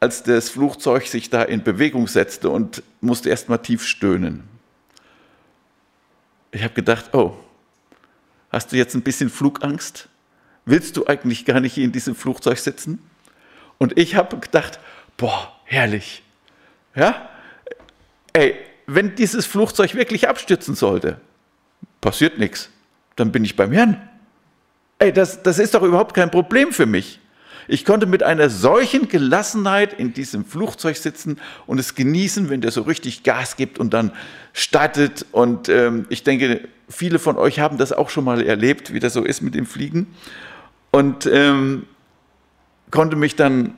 als 0.00 0.22
das 0.22 0.50
Flugzeug 0.50 1.06
sich 1.06 1.30
da 1.30 1.42
in 1.42 1.62
Bewegung 1.62 2.08
setzte 2.08 2.50
und 2.50 2.82
musste 3.00 3.28
erst 3.30 3.48
mal 3.48 3.58
tief 3.58 3.86
stöhnen. 3.86 4.44
Ich 6.52 6.64
habe 6.64 6.74
gedacht, 6.74 7.14
oh, 7.14 7.36
hast 8.50 8.72
du 8.72 8.76
jetzt 8.76 8.94
ein 8.94 9.02
bisschen 9.02 9.30
Flugangst? 9.30 10.08
Willst 10.64 10.96
du 10.96 11.06
eigentlich 11.06 11.44
gar 11.44 11.60
nicht 11.60 11.78
in 11.78 11.92
diesem 11.92 12.14
Flugzeug 12.14 12.58
sitzen? 12.58 12.98
Und 13.78 13.98
ich 13.98 14.16
habe 14.16 14.38
gedacht, 14.38 14.80
boah, 15.16 15.52
herrlich. 15.64 16.22
Ja? 16.94 17.28
Ey, 18.32 18.56
wenn 18.86 19.14
dieses 19.14 19.46
Flugzeug 19.46 19.94
wirklich 19.94 20.28
abstürzen 20.28 20.74
sollte, 20.74 21.20
passiert 22.00 22.38
nichts. 22.38 22.70
Dann 23.16 23.32
bin 23.32 23.44
ich 23.44 23.56
beim 23.56 23.72
Herrn. 23.72 24.00
Ey, 24.98 25.12
das, 25.12 25.42
das 25.42 25.58
ist 25.58 25.74
doch 25.74 25.82
überhaupt 25.82 26.14
kein 26.14 26.30
Problem 26.30 26.72
für 26.72 26.86
mich. 26.86 27.20
Ich 27.68 27.84
konnte 27.84 28.06
mit 28.06 28.22
einer 28.22 28.50
solchen 28.50 29.08
Gelassenheit 29.08 29.92
in 29.92 30.12
diesem 30.12 30.44
Flugzeug 30.44 30.96
sitzen 30.96 31.38
und 31.66 31.78
es 31.78 31.94
genießen, 31.94 32.50
wenn 32.50 32.60
der 32.60 32.72
so 32.72 32.82
richtig 32.82 33.22
Gas 33.22 33.56
gibt 33.56 33.78
und 33.78 33.94
dann 33.94 34.12
startet. 34.52 35.24
Und 35.30 35.68
ähm, 35.68 36.06
ich 36.08 36.24
denke, 36.24 36.68
viele 36.88 37.18
von 37.20 37.38
euch 37.38 37.60
haben 37.60 37.78
das 37.78 37.92
auch 37.92 38.10
schon 38.10 38.24
mal 38.24 38.42
erlebt, 38.42 38.92
wie 38.92 38.98
das 38.98 39.12
so 39.12 39.22
ist 39.22 39.40
mit 39.40 39.54
dem 39.54 39.66
Fliegen. 39.66 40.08
Und 40.90 41.26
ähm, 41.26 41.86
konnte 42.90 43.14
mich 43.14 43.36
dann 43.36 43.74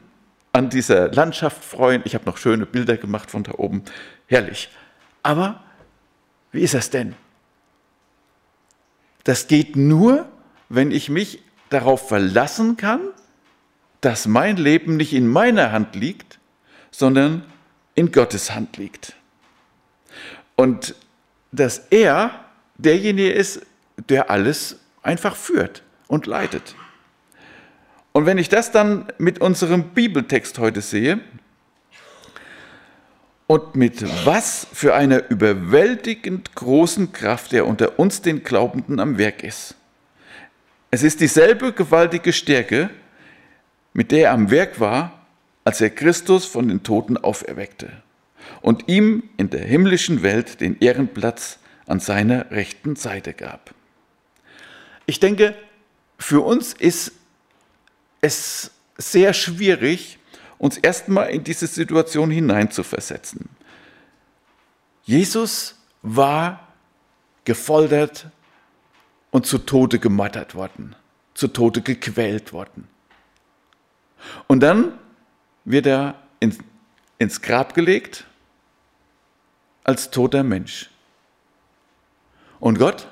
an 0.52 0.70
dieser 0.70 1.10
Landschaft 1.12 1.64
freuen. 1.64 2.02
Ich 2.04 2.14
habe 2.14 2.26
noch 2.26 2.36
schöne 2.36 2.66
Bilder 2.66 2.96
gemacht 2.96 3.30
von 3.30 3.42
da 3.42 3.52
oben. 3.56 3.82
Herrlich. 4.26 4.70
Aber 5.22 5.62
wie 6.52 6.60
ist 6.60 6.74
das 6.74 6.90
denn? 6.90 7.14
Das 9.24 9.46
geht 9.46 9.76
nur, 9.76 10.28
wenn 10.68 10.90
ich 10.90 11.08
mich 11.08 11.42
darauf 11.70 12.08
verlassen 12.08 12.76
kann, 12.76 13.00
dass 14.00 14.26
mein 14.26 14.56
Leben 14.56 14.96
nicht 14.96 15.12
in 15.14 15.28
meiner 15.28 15.72
Hand 15.72 15.94
liegt, 15.94 16.38
sondern 16.90 17.44
in 17.94 18.10
Gottes 18.10 18.54
Hand 18.54 18.76
liegt. 18.76 19.14
Und 20.56 20.94
dass 21.52 21.78
er 21.90 22.44
derjenige 22.76 23.30
ist, 23.30 23.64
der 24.08 24.30
alles 24.30 24.76
einfach 25.02 25.36
führt 25.36 25.82
und 26.08 26.26
leitet. 26.26 26.74
Und 28.12 28.26
wenn 28.26 28.38
ich 28.38 28.48
das 28.48 28.70
dann 28.70 29.06
mit 29.18 29.40
unserem 29.40 29.90
Bibeltext 29.90 30.58
heute 30.58 30.80
sehe, 30.80 31.20
und 33.52 33.76
mit 33.76 34.02
was 34.24 34.66
für 34.72 34.94
einer 34.94 35.28
überwältigend 35.28 36.54
großen 36.54 37.12
Kraft 37.12 37.52
er 37.52 37.66
unter 37.66 37.98
uns 37.98 38.22
den 38.22 38.44
Glaubenden 38.44 38.98
am 38.98 39.18
Werk 39.18 39.42
ist. 39.42 39.74
Es 40.90 41.02
ist 41.02 41.20
dieselbe 41.20 41.72
gewaltige 41.72 42.32
Stärke, 42.32 42.88
mit 43.92 44.10
der 44.10 44.28
er 44.28 44.32
am 44.32 44.50
Werk 44.50 44.80
war, 44.80 45.26
als 45.64 45.82
er 45.82 45.90
Christus 45.90 46.46
von 46.46 46.68
den 46.68 46.82
Toten 46.82 47.18
auferweckte 47.18 47.90
und 48.62 48.88
ihm 48.88 49.24
in 49.36 49.50
der 49.50 49.64
himmlischen 49.64 50.22
Welt 50.22 50.60
den 50.62 50.78
Ehrenplatz 50.80 51.58
an 51.86 52.00
seiner 52.00 52.50
rechten 52.50 52.96
Seite 52.96 53.34
gab. 53.34 53.74
Ich 55.04 55.20
denke, 55.20 55.54
für 56.18 56.40
uns 56.40 56.72
ist 56.72 57.12
es 58.22 58.70
sehr 58.96 59.34
schwierig, 59.34 60.18
uns 60.56 60.78
erstmal 60.78 61.28
in 61.30 61.44
diese 61.44 61.66
Situation 61.66 62.30
hineinzuversetzen. 62.30 63.50
Jesus 65.04 65.76
war 66.02 66.68
gefoltert 67.44 68.28
und 69.32 69.44
zu 69.44 69.58
Tode 69.58 69.98
gemartert 69.98 70.54
worden, 70.54 70.94
zu 71.34 71.48
Tode 71.48 71.82
gequält 71.82 72.52
worden. 72.52 72.86
Und 74.46 74.60
dann 74.60 74.98
wird 75.64 75.86
er 75.86 76.22
ins, 76.38 76.58
ins 77.18 77.42
Grab 77.42 77.74
gelegt 77.74 78.24
als 79.82 80.10
toter 80.10 80.44
Mensch. 80.44 80.90
Und 82.60 82.78
Gott? 82.78 83.08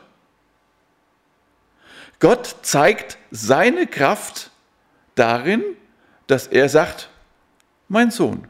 Gott 2.20 2.56
zeigt 2.62 3.18
seine 3.32 3.88
Kraft 3.88 4.49
darin, 5.14 5.62
dass 6.26 6.46
er 6.46 6.68
sagt, 6.68 7.10
mein 7.88 8.10
Sohn, 8.10 8.46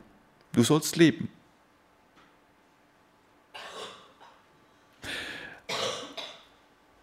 du 0.53 0.63
sollst 0.63 0.97
leben. 0.97 1.29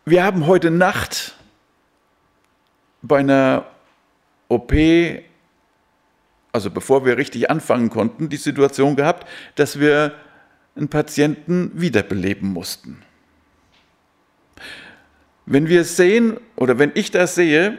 Wir 0.06 0.24
haben 0.24 0.48
heute 0.48 0.72
Nacht 0.72 1.36
bei 3.02 3.20
einer 3.20 3.66
OP, 4.48 4.72
also 6.54 6.72
bevor 6.72 7.06
wir 7.06 7.18
richtig 7.18 7.50
anfangen 7.50 7.90
konnten, 7.90 8.30
die 8.30 8.38
Situation 8.38 8.96
gehabt, 8.96 9.28
dass 9.56 9.80
wir 9.80 10.16
einen 10.76 10.88
Patienten 10.88 11.72
wiederbeleben 11.74 12.54
mussten. 12.54 13.04
Wenn 15.46 15.68
wir 15.68 15.84
sehen 15.84 16.40
oder 16.56 16.80
wenn 16.80 16.92
ich 16.94 17.12
das 17.12 17.36
sehe, 17.36 17.78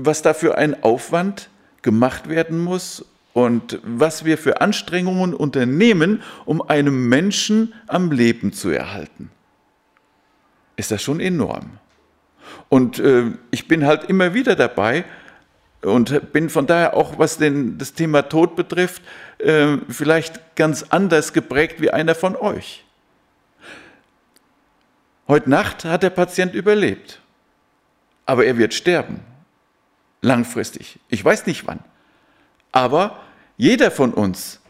was 0.00 0.22
da 0.22 0.32
für 0.32 0.56
ein 0.56 0.82
Aufwand 0.82 1.50
gemacht 1.82 2.28
werden 2.28 2.58
muss 2.58 3.04
und 3.32 3.80
was 3.82 4.24
wir 4.24 4.38
für 4.38 4.60
Anstrengungen 4.60 5.34
unternehmen, 5.34 6.22
um 6.44 6.62
einen 6.62 7.08
Menschen 7.08 7.74
am 7.88 8.12
Leben 8.12 8.52
zu 8.52 8.70
erhalten, 8.70 9.30
ist 10.76 10.92
das 10.92 11.02
schon 11.02 11.20
enorm. 11.20 11.78
Und 12.68 12.98
äh, 13.00 13.32
ich 13.50 13.66
bin 13.66 13.86
halt 13.86 14.04
immer 14.04 14.34
wieder 14.34 14.54
dabei 14.54 15.04
und 15.82 16.32
bin 16.32 16.48
von 16.48 16.66
daher 16.66 16.94
auch, 16.94 17.18
was 17.18 17.38
den, 17.38 17.78
das 17.78 17.92
Thema 17.92 18.22
Tod 18.22 18.54
betrifft, 18.54 19.02
äh, 19.38 19.78
vielleicht 19.88 20.56
ganz 20.56 20.84
anders 20.90 21.32
geprägt 21.32 21.80
wie 21.80 21.90
einer 21.90 22.14
von 22.14 22.36
euch. 22.36 22.84
Heute 25.26 25.50
Nacht 25.50 25.84
hat 25.84 26.02
der 26.02 26.10
Patient 26.10 26.54
überlebt, 26.54 27.20
aber 28.26 28.46
er 28.46 28.56
wird 28.56 28.74
sterben, 28.74 29.20
langfristig. 30.20 30.98
Ich 31.08 31.24
weiß 31.24 31.46
nicht 31.46 31.66
wann. 31.66 31.80
Aber 32.72 33.20
jeder 33.56 33.90
von 33.90 34.12
uns 34.12 34.60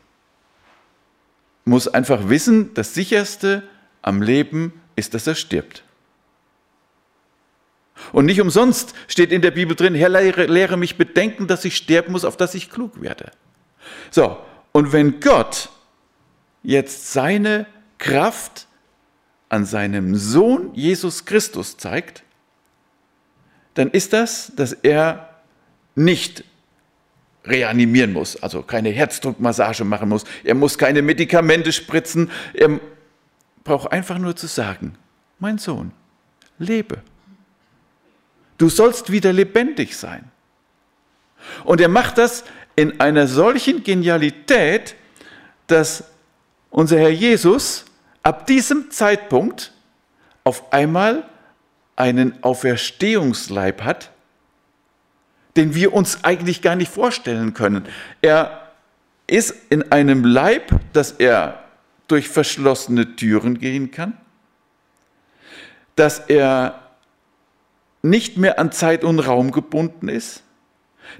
muss 1.64 1.88
einfach 1.88 2.28
wissen, 2.28 2.74
das 2.74 2.94
sicherste 2.94 3.62
am 4.02 4.22
Leben 4.22 4.80
ist, 4.96 5.14
dass 5.14 5.26
er 5.26 5.34
stirbt. 5.34 5.84
Und 8.12 8.26
nicht 8.26 8.40
umsonst 8.40 8.94
steht 9.08 9.32
in 9.32 9.42
der 9.42 9.50
Bibel 9.50 9.76
drin, 9.76 9.94
Herr, 9.94 10.08
lehre, 10.08 10.46
lehre 10.46 10.76
mich 10.76 10.96
bedenken, 10.96 11.46
dass 11.46 11.64
ich 11.64 11.76
sterben 11.76 12.12
muss, 12.12 12.24
auf 12.24 12.36
dass 12.36 12.54
ich 12.54 12.70
klug 12.70 13.00
werde. 13.00 13.30
So, 14.10 14.38
und 14.72 14.92
wenn 14.92 15.20
Gott 15.20 15.70
jetzt 16.62 17.12
seine 17.12 17.66
Kraft 17.98 18.66
an 19.48 19.64
seinem 19.64 20.14
Sohn 20.14 20.72
Jesus 20.74 21.24
Christus 21.24 21.76
zeigt, 21.76 22.22
dann 23.74 23.90
ist 23.90 24.12
das, 24.12 24.52
dass 24.56 24.72
er 24.72 25.27
nicht 25.98 26.44
reanimieren 27.44 28.12
muss, 28.12 28.42
also 28.42 28.62
keine 28.62 28.90
Herzdruckmassage 28.90 29.84
machen 29.84 30.08
muss, 30.08 30.24
er 30.44 30.54
muss 30.54 30.78
keine 30.78 31.02
Medikamente 31.02 31.72
spritzen, 31.72 32.30
er 32.54 32.80
braucht 33.64 33.92
einfach 33.92 34.18
nur 34.18 34.36
zu 34.36 34.46
sagen, 34.46 34.94
mein 35.38 35.58
Sohn, 35.58 35.92
lebe. 36.58 37.02
Du 38.58 38.68
sollst 38.68 39.12
wieder 39.12 39.32
lebendig 39.32 39.96
sein. 39.96 40.30
Und 41.64 41.80
er 41.80 41.88
macht 41.88 42.18
das 42.18 42.44
in 42.76 43.00
einer 43.00 43.26
solchen 43.26 43.84
Genialität, 43.84 44.96
dass 45.68 46.04
unser 46.70 46.98
Herr 46.98 47.11
Jesus 47.11 47.84
ab 48.22 48.46
diesem 48.46 48.90
Zeitpunkt 48.90 49.72
auf 50.44 50.72
einmal 50.72 51.28
einen 51.96 52.42
Auferstehungsleib 52.42 53.82
hat, 53.82 54.11
den 55.59 55.75
wir 55.75 55.92
uns 55.92 56.23
eigentlich 56.23 56.62
gar 56.62 56.77
nicht 56.77 56.88
vorstellen 56.88 57.53
können. 57.53 57.85
Er 58.23 58.71
ist 59.27 59.53
in 59.71 59.90
einem 59.90 60.25
Leib, 60.25 60.71
dass 60.92 61.11
er 61.11 61.64
durch 62.07 62.29
verschlossene 62.29 63.16
Türen 63.16 63.59
gehen 63.59 63.90
kann, 63.90 64.16
dass 65.97 66.21
er 66.21 66.81
nicht 68.03 68.37
mehr 68.37 68.61
an 68.61 68.71
Zeit 68.71 69.03
und 69.03 69.18
Raum 69.18 69.51
gebunden 69.51 70.09
ist, 70.09 70.44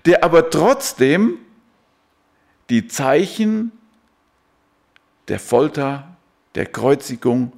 der 0.07 0.23
aber 0.23 0.51
trotzdem 0.51 1.39
die 2.71 2.87
Zeichen 2.87 3.73
der 5.27 5.41
Folter, 5.41 6.17
der 6.55 6.67
Kreuzigung, 6.67 7.53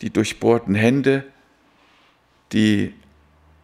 die 0.00 0.10
durchbohrten 0.10 0.74
Hände, 0.74 1.24
die 2.50 2.92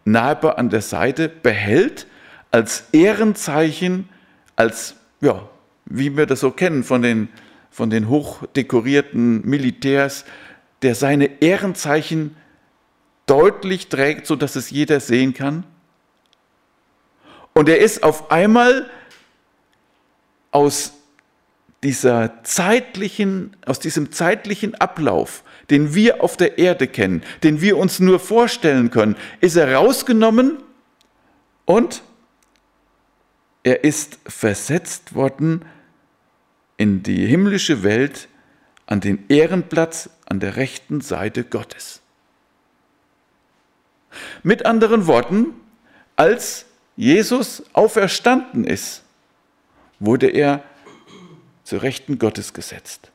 Narbe 0.04 0.56
an 0.56 0.70
der 0.70 0.82
Seite 0.82 1.28
behält 1.28 2.06
als 2.54 2.84
Ehrenzeichen, 2.92 4.08
als, 4.54 4.94
ja, 5.20 5.48
wie 5.86 6.16
wir 6.16 6.24
das 6.24 6.38
so 6.38 6.52
kennen 6.52 6.84
von 6.84 7.02
den, 7.02 7.28
von 7.68 7.90
den 7.90 8.08
hochdekorierten 8.08 9.44
Militärs, 9.44 10.24
der 10.82 10.94
seine 10.94 11.42
Ehrenzeichen 11.42 12.36
deutlich 13.26 13.88
trägt, 13.88 14.28
sodass 14.28 14.54
es 14.54 14.70
jeder 14.70 15.00
sehen 15.00 15.34
kann. 15.34 15.64
Und 17.54 17.68
er 17.68 17.78
ist 17.78 18.04
auf 18.04 18.30
einmal 18.30 18.88
aus 20.52 20.92
dieser 21.82 22.44
zeitlichen, 22.44 23.56
aus 23.66 23.80
diesem 23.80 24.12
zeitlichen 24.12 24.76
Ablauf, 24.76 25.42
den 25.70 25.92
wir 25.96 26.22
auf 26.22 26.36
der 26.36 26.56
Erde 26.58 26.86
kennen, 26.86 27.24
den 27.42 27.60
wir 27.60 27.78
uns 27.78 27.98
nur 27.98 28.20
vorstellen 28.20 28.92
können, 28.92 29.16
ist 29.40 29.56
er 29.56 29.74
rausgenommen 29.74 30.58
und 31.64 32.04
er 33.64 33.82
ist 33.82 34.18
versetzt 34.26 35.14
worden 35.14 35.64
in 36.76 37.02
die 37.02 37.26
himmlische 37.26 37.82
Welt 37.82 38.28
an 38.86 39.00
den 39.00 39.24
Ehrenplatz 39.28 40.10
an 40.26 40.38
der 40.38 40.56
rechten 40.56 41.00
Seite 41.00 41.44
Gottes. 41.44 42.02
Mit 44.42 44.66
anderen 44.66 45.06
Worten, 45.06 45.54
als 46.14 46.66
Jesus 46.96 47.64
auferstanden 47.72 48.64
ist, 48.64 49.02
wurde 49.98 50.28
er 50.28 50.62
zu 51.64 51.78
Rechten 51.78 52.18
Gottes 52.18 52.52
gesetzt. 52.52 53.10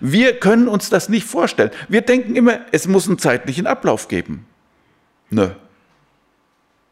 Wir 0.00 0.38
können 0.38 0.68
uns 0.68 0.90
das 0.90 1.08
nicht 1.08 1.26
vorstellen. 1.26 1.70
Wir 1.88 2.02
denken 2.02 2.34
immer, 2.34 2.60
es 2.72 2.88
muss 2.88 3.06
einen 3.06 3.18
zeitlichen 3.18 3.66
Ablauf 3.66 4.08
geben. 4.08 4.46
Nö, 5.30 5.50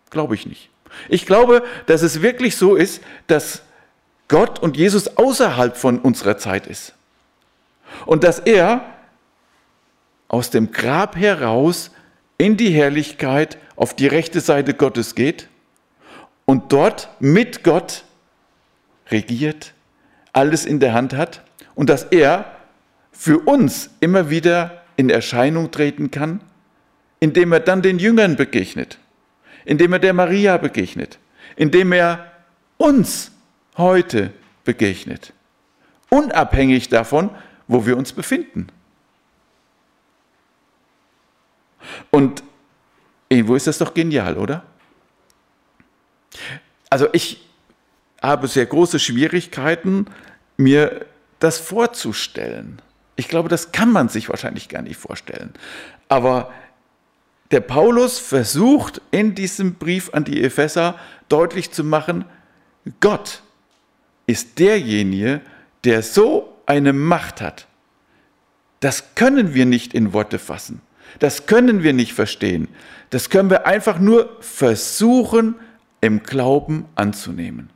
glaube 0.08 0.34
ich 0.34 0.46
nicht. 0.46 0.70
Ich 1.08 1.26
glaube, 1.26 1.62
dass 1.86 2.02
es 2.02 2.22
wirklich 2.22 2.56
so 2.56 2.76
ist, 2.76 3.02
dass 3.26 3.62
Gott 4.28 4.58
und 4.58 4.76
Jesus 4.76 5.16
außerhalb 5.16 5.76
von 5.76 5.98
unserer 5.98 6.38
Zeit 6.38 6.66
ist. 6.66 6.94
Und 8.06 8.24
dass 8.24 8.38
er 8.38 8.84
aus 10.28 10.50
dem 10.50 10.70
Grab 10.70 11.16
heraus 11.16 11.90
in 12.38 12.56
die 12.56 12.70
Herrlichkeit 12.70 13.58
auf 13.76 13.94
die 13.94 14.06
rechte 14.06 14.40
Seite 14.40 14.74
Gottes 14.74 15.14
geht 15.14 15.48
und 16.44 16.72
dort 16.72 17.08
mit 17.18 17.64
Gott 17.64 18.04
regiert, 19.10 19.74
alles 20.32 20.64
in 20.64 20.80
der 20.80 20.94
Hand 20.94 21.14
hat 21.14 21.42
und 21.74 21.90
dass 21.90 22.04
er 22.04 22.56
für 23.12 23.38
uns 23.38 23.90
immer 24.00 24.30
wieder 24.30 24.82
in 24.96 25.10
Erscheinung 25.10 25.70
treten 25.70 26.10
kann, 26.10 26.40
indem 27.18 27.52
er 27.52 27.60
dann 27.60 27.82
den 27.82 27.98
Jüngern 27.98 28.36
begegnet, 28.36 28.98
indem 29.64 29.92
er 29.92 29.98
der 29.98 30.12
Maria 30.12 30.56
begegnet, 30.56 31.18
indem 31.56 31.92
er 31.92 32.30
uns 32.76 33.32
heute 33.76 34.32
begegnet, 34.64 35.32
unabhängig 36.08 36.88
davon, 36.88 37.30
wo 37.66 37.86
wir 37.86 37.96
uns 37.96 38.12
befinden. 38.12 38.68
Und 42.10 42.42
irgendwo 43.28 43.54
ist 43.54 43.66
das 43.66 43.78
doch 43.78 43.94
genial, 43.94 44.36
oder? 44.36 44.64
Also 46.90 47.08
ich 47.12 47.48
habe 48.20 48.48
sehr 48.48 48.66
große 48.66 48.98
Schwierigkeiten, 48.98 50.06
mir 50.56 51.06
das 51.38 51.58
vorzustellen. 51.58 52.82
Ich 53.16 53.28
glaube, 53.28 53.48
das 53.48 53.72
kann 53.72 53.90
man 53.92 54.08
sich 54.08 54.28
wahrscheinlich 54.28 54.68
gar 54.68 54.82
nicht 54.82 54.96
vorstellen. 54.96 55.54
Aber 56.08 56.52
der 57.50 57.60
Paulus 57.60 58.18
versucht 58.18 59.00
in 59.10 59.34
diesem 59.34 59.74
Brief 59.74 60.10
an 60.14 60.24
die 60.24 60.42
Epheser 60.42 60.98
deutlich 61.28 61.72
zu 61.72 61.84
machen, 61.84 62.24
Gott 63.00 63.42
ist 64.26 64.58
derjenige, 64.58 65.40
der 65.84 66.02
so 66.02 66.56
eine 66.66 66.92
Macht 66.92 67.40
hat, 67.40 67.66
das 68.80 69.14
können 69.14 69.54
wir 69.54 69.66
nicht 69.66 69.92
in 69.94 70.12
Worte 70.12 70.38
fassen. 70.38 70.80
Das 71.18 71.46
können 71.46 71.82
wir 71.82 71.92
nicht 71.92 72.14
verstehen. 72.14 72.68
Das 73.10 73.28
können 73.28 73.50
wir 73.50 73.66
einfach 73.66 73.98
nur 73.98 74.36
versuchen, 74.40 75.56
im 76.00 76.22
Glauben 76.22 76.86
anzunehmen. 76.94 77.68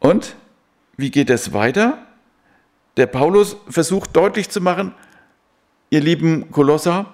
Und 0.00 0.34
wie 0.96 1.10
geht 1.10 1.30
es 1.30 1.52
weiter? 1.52 2.06
Der 2.96 3.06
Paulus 3.06 3.56
versucht 3.68 4.16
deutlich 4.16 4.48
zu 4.48 4.60
machen, 4.60 4.94
ihr 5.90 6.00
lieben 6.00 6.50
Kolosser, 6.50 7.06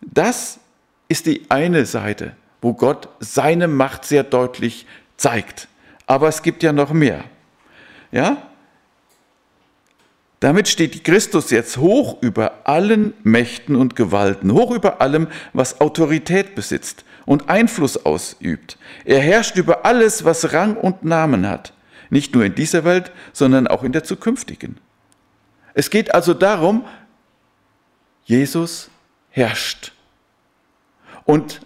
das 0.00 0.60
ist 1.08 1.26
die 1.26 1.42
eine 1.50 1.84
Seite, 1.86 2.36
wo 2.62 2.72
Gott 2.72 3.08
seine 3.20 3.68
Macht 3.68 4.04
sehr 4.04 4.24
deutlich 4.24 4.86
zeigt. 5.16 5.68
Aber 6.06 6.28
es 6.28 6.42
gibt 6.42 6.62
ja 6.62 6.72
noch 6.72 6.92
mehr. 6.92 7.24
Ja? 8.12 8.38
Damit 10.40 10.68
steht 10.68 11.04
Christus 11.04 11.50
jetzt 11.50 11.78
hoch 11.78 12.18
über 12.20 12.60
allen 12.64 13.14
Mächten 13.22 13.76
und 13.76 13.96
Gewalten, 13.96 14.52
hoch 14.52 14.70
über 14.70 15.00
allem, 15.00 15.28
was 15.52 15.80
Autorität 15.80 16.54
besitzt 16.54 17.04
und 17.24 17.48
Einfluss 17.48 18.04
ausübt. 18.04 18.76
Er 19.04 19.20
herrscht 19.20 19.56
über 19.56 19.86
alles, 19.86 20.24
was 20.24 20.52
Rang 20.52 20.76
und 20.76 21.04
Namen 21.04 21.48
hat, 21.48 21.72
nicht 22.10 22.34
nur 22.34 22.44
in 22.44 22.54
dieser 22.54 22.84
Welt, 22.84 23.10
sondern 23.32 23.66
auch 23.66 23.82
in 23.84 23.92
der 23.92 24.04
zukünftigen. 24.04 24.76
Es 25.72 25.88
geht 25.90 26.14
also 26.14 26.34
darum, 26.34 26.84
Jesus 28.24 28.90
herrscht. 29.30 29.92
Und 31.24 31.60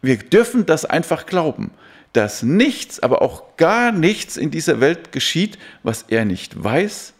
wir 0.00 0.18
dürfen 0.18 0.66
das 0.66 0.84
einfach 0.84 1.26
glauben, 1.26 1.70
dass 2.12 2.42
nichts, 2.42 3.00
aber 3.00 3.22
auch 3.22 3.56
gar 3.56 3.92
nichts 3.92 4.36
in 4.36 4.50
dieser 4.50 4.80
Welt 4.80 5.12
geschieht, 5.12 5.58
was 5.82 6.02
er 6.08 6.24
nicht 6.24 6.62
weiß 6.62 7.12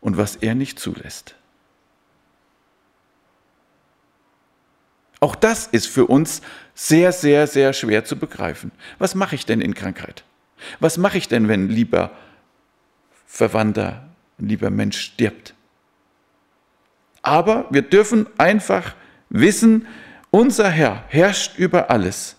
und 0.00 0.16
was 0.16 0.36
er 0.36 0.54
nicht 0.54 0.78
zulässt. 0.78 1.34
Auch 5.20 5.34
das 5.34 5.66
ist 5.66 5.86
für 5.88 6.06
uns 6.06 6.42
sehr, 6.74 7.12
sehr, 7.12 7.46
sehr 7.48 7.72
schwer 7.72 8.04
zu 8.04 8.16
begreifen. 8.16 8.70
Was 8.98 9.14
mache 9.14 9.34
ich 9.34 9.46
denn 9.46 9.60
in 9.60 9.74
Krankheit? 9.74 10.22
Was 10.78 10.96
mache 10.96 11.18
ich 11.18 11.28
denn, 11.28 11.48
wenn 11.48 11.68
lieber 11.68 12.12
Verwandter, 13.26 14.08
lieber 14.38 14.70
Mensch 14.70 15.00
stirbt? 15.00 15.54
Aber 17.28 17.66
wir 17.68 17.82
dürfen 17.82 18.26
einfach 18.38 18.94
wissen, 19.28 19.86
unser 20.30 20.70
Herr 20.70 21.04
herrscht 21.08 21.58
über 21.58 21.90
alles. 21.90 22.36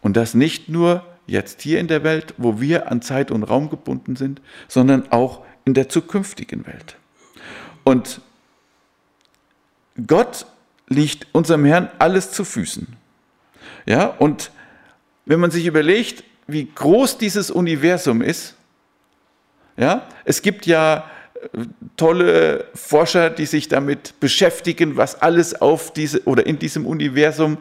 Und 0.00 0.16
das 0.16 0.34
nicht 0.34 0.68
nur 0.68 1.04
jetzt 1.26 1.60
hier 1.60 1.80
in 1.80 1.88
der 1.88 2.04
Welt, 2.04 2.34
wo 2.36 2.60
wir 2.60 2.88
an 2.92 3.02
Zeit 3.02 3.32
und 3.32 3.42
Raum 3.42 3.70
gebunden 3.70 4.14
sind, 4.14 4.40
sondern 4.68 5.10
auch 5.10 5.44
in 5.64 5.74
der 5.74 5.88
zukünftigen 5.88 6.68
Welt. 6.68 6.98
Und 7.82 8.20
Gott 10.06 10.46
liegt 10.86 11.26
unserem 11.32 11.64
Herrn 11.64 11.90
alles 11.98 12.30
zu 12.30 12.44
Füßen. 12.44 12.86
Ja, 13.86 14.06
und 14.06 14.52
wenn 15.26 15.40
man 15.40 15.50
sich 15.50 15.66
überlegt, 15.66 16.22
wie 16.46 16.66
groß 16.72 17.18
dieses 17.18 17.50
Universum 17.50 18.22
ist, 18.22 18.54
ja, 19.76 20.06
es 20.24 20.42
gibt 20.42 20.64
ja 20.66 21.10
tolle 21.96 22.66
Forscher, 22.74 23.30
die 23.30 23.46
sich 23.46 23.68
damit 23.68 24.18
beschäftigen, 24.20 24.96
was 24.96 25.20
alles 25.22 25.60
auf 25.60 25.92
diese 25.92 26.24
oder 26.24 26.46
in 26.46 26.58
diesem 26.58 26.86
Universum 26.86 27.58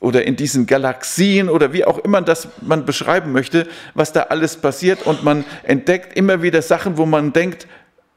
oder 0.00 0.26
in 0.26 0.36
diesen 0.36 0.66
Galaxien 0.66 1.48
oder 1.48 1.72
wie 1.72 1.84
auch 1.84 1.98
immer 1.98 2.22
das 2.22 2.48
man 2.60 2.84
beschreiben 2.84 3.32
möchte, 3.32 3.68
was 3.94 4.12
da 4.12 4.22
alles 4.24 4.56
passiert 4.56 5.06
und 5.06 5.22
man 5.22 5.44
entdeckt 5.62 6.16
immer 6.16 6.42
wieder 6.42 6.60
Sachen, 6.60 6.96
wo 6.96 7.06
man 7.06 7.32
denkt 7.32 7.68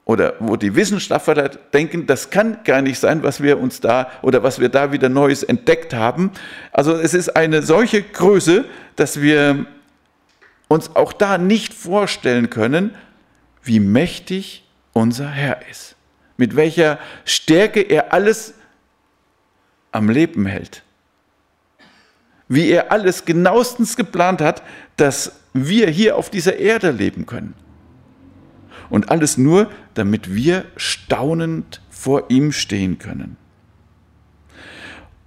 oder 0.06 0.34
wo 0.40 0.56
die 0.56 0.76
Wissenschaftler 0.76 1.50
denken, 1.74 2.08
das 2.08 2.30
kann 2.30 2.60
gar 2.64 2.82
nicht 2.82 3.00
sein, 3.00 3.24
was 3.24 3.42
wir 3.42 3.60
uns 3.60 3.82
da 3.82 4.12
oder 4.22 4.44
was 4.44 4.60
wir 4.60 4.70
da 4.70 4.92
wieder 4.92 5.10
Neues 5.10 5.44
entdeckt 5.44 5.94
haben. 5.94 6.32
Also 6.72 6.94
es 6.94 7.14
ist 7.14 7.36
eine 7.36 7.62
solche 7.62 8.02
Größe, 8.02 8.66
dass 8.96 9.22
wir 9.22 9.66
uns 10.68 10.96
auch 10.96 11.14
da 11.14 11.38
nicht 11.38 11.74
vorstellen 11.74 12.50
können, 12.50 12.96
wie 13.64 13.80
mächtig 13.80 14.65
unser 14.96 15.30
Herr 15.30 15.68
ist. 15.70 15.96
Mit 16.38 16.56
welcher 16.56 17.00
Stärke 17.26 17.82
er 17.82 18.14
alles 18.14 18.54
am 19.92 20.10
Leben 20.10 20.46
hält. 20.46 20.84
Wie 22.48 22.70
er 22.70 22.92
alles 22.92 23.26
genauestens 23.26 23.98
geplant 23.98 24.42
hat, 24.42 24.64
dass 24.98 25.40
wir 25.54 25.90
hier 25.90 26.16
auf 26.16 26.30
dieser 26.30 26.58
Erde 26.58 26.92
leben 26.92 27.26
können. 27.26 27.56
Und 28.90 29.10
alles 29.10 29.38
nur, 29.38 29.70
damit 29.96 30.34
wir 30.34 30.66
staunend 30.78 31.82
vor 31.90 32.30
ihm 32.30 32.52
stehen 32.52 32.98
können. 32.98 33.36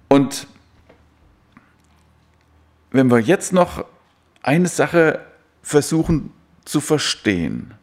Und 0.09 0.47
wenn 2.91 3.11
wir 3.11 3.19
jetzt 3.19 3.53
noch 3.53 3.85
eine 4.43 4.69
Sache 4.69 5.21
versuchen 5.63 6.33
zu 6.65 6.81
verstehen, 6.81 7.75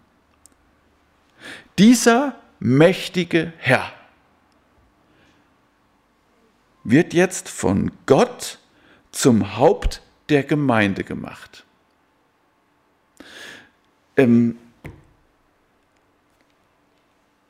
dieser 1.77 2.35
mächtige 2.59 3.53
Herr 3.57 3.91
wird 6.83 7.13
jetzt 7.13 7.49
von 7.49 7.91
Gott 8.05 8.59
zum 9.11 9.57
Haupt 9.57 10.01
der 10.29 10.43
Gemeinde 10.43 11.03
gemacht. 11.03 11.65
Ähm, 14.17 14.57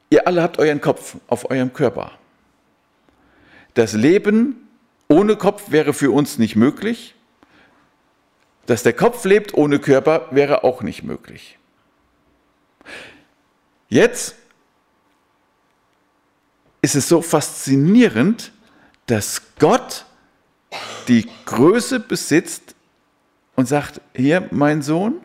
ihr 0.10 0.28
alle 0.28 0.42
habt 0.42 0.58
euren 0.58 0.82
Kopf 0.82 1.18
auf 1.28 1.50
eurem 1.50 1.74
Körper. 1.74 2.12
Das 3.74 3.94
Leben 3.94 4.68
ohne 5.08 5.36
Kopf 5.36 5.70
wäre 5.72 5.94
für 5.94 6.12
uns 6.12 6.38
nicht 6.38 6.56
möglich. 6.56 7.14
Dass 8.66 8.82
der 8.82 8.94
Kopf 8.94 9.26
lebt 9.26 9.54
ohne 9.54 9.80
Körper 9.80 10.28
wäre 10.32 10.64
auch 10.64 10.82
nicht 10.82 11.04
möglich. 11.04 11.60
Jetzt 13.90 14.36
ist 16.82 16.96
es 16.96 17.08
so 17.08 17.22
faszinierend, 17.22 18.52
dass 19.06 19.42
Gott 19.60 20.06
die 21.08 21.30
Größe 21.46 22.00
besitzt 22.00 22.76
und 23.56 23.68
sagt, 23.68 24.02
hier 24.16 24.48
mein 24.52 24.82
Sohn, 24.82 25.22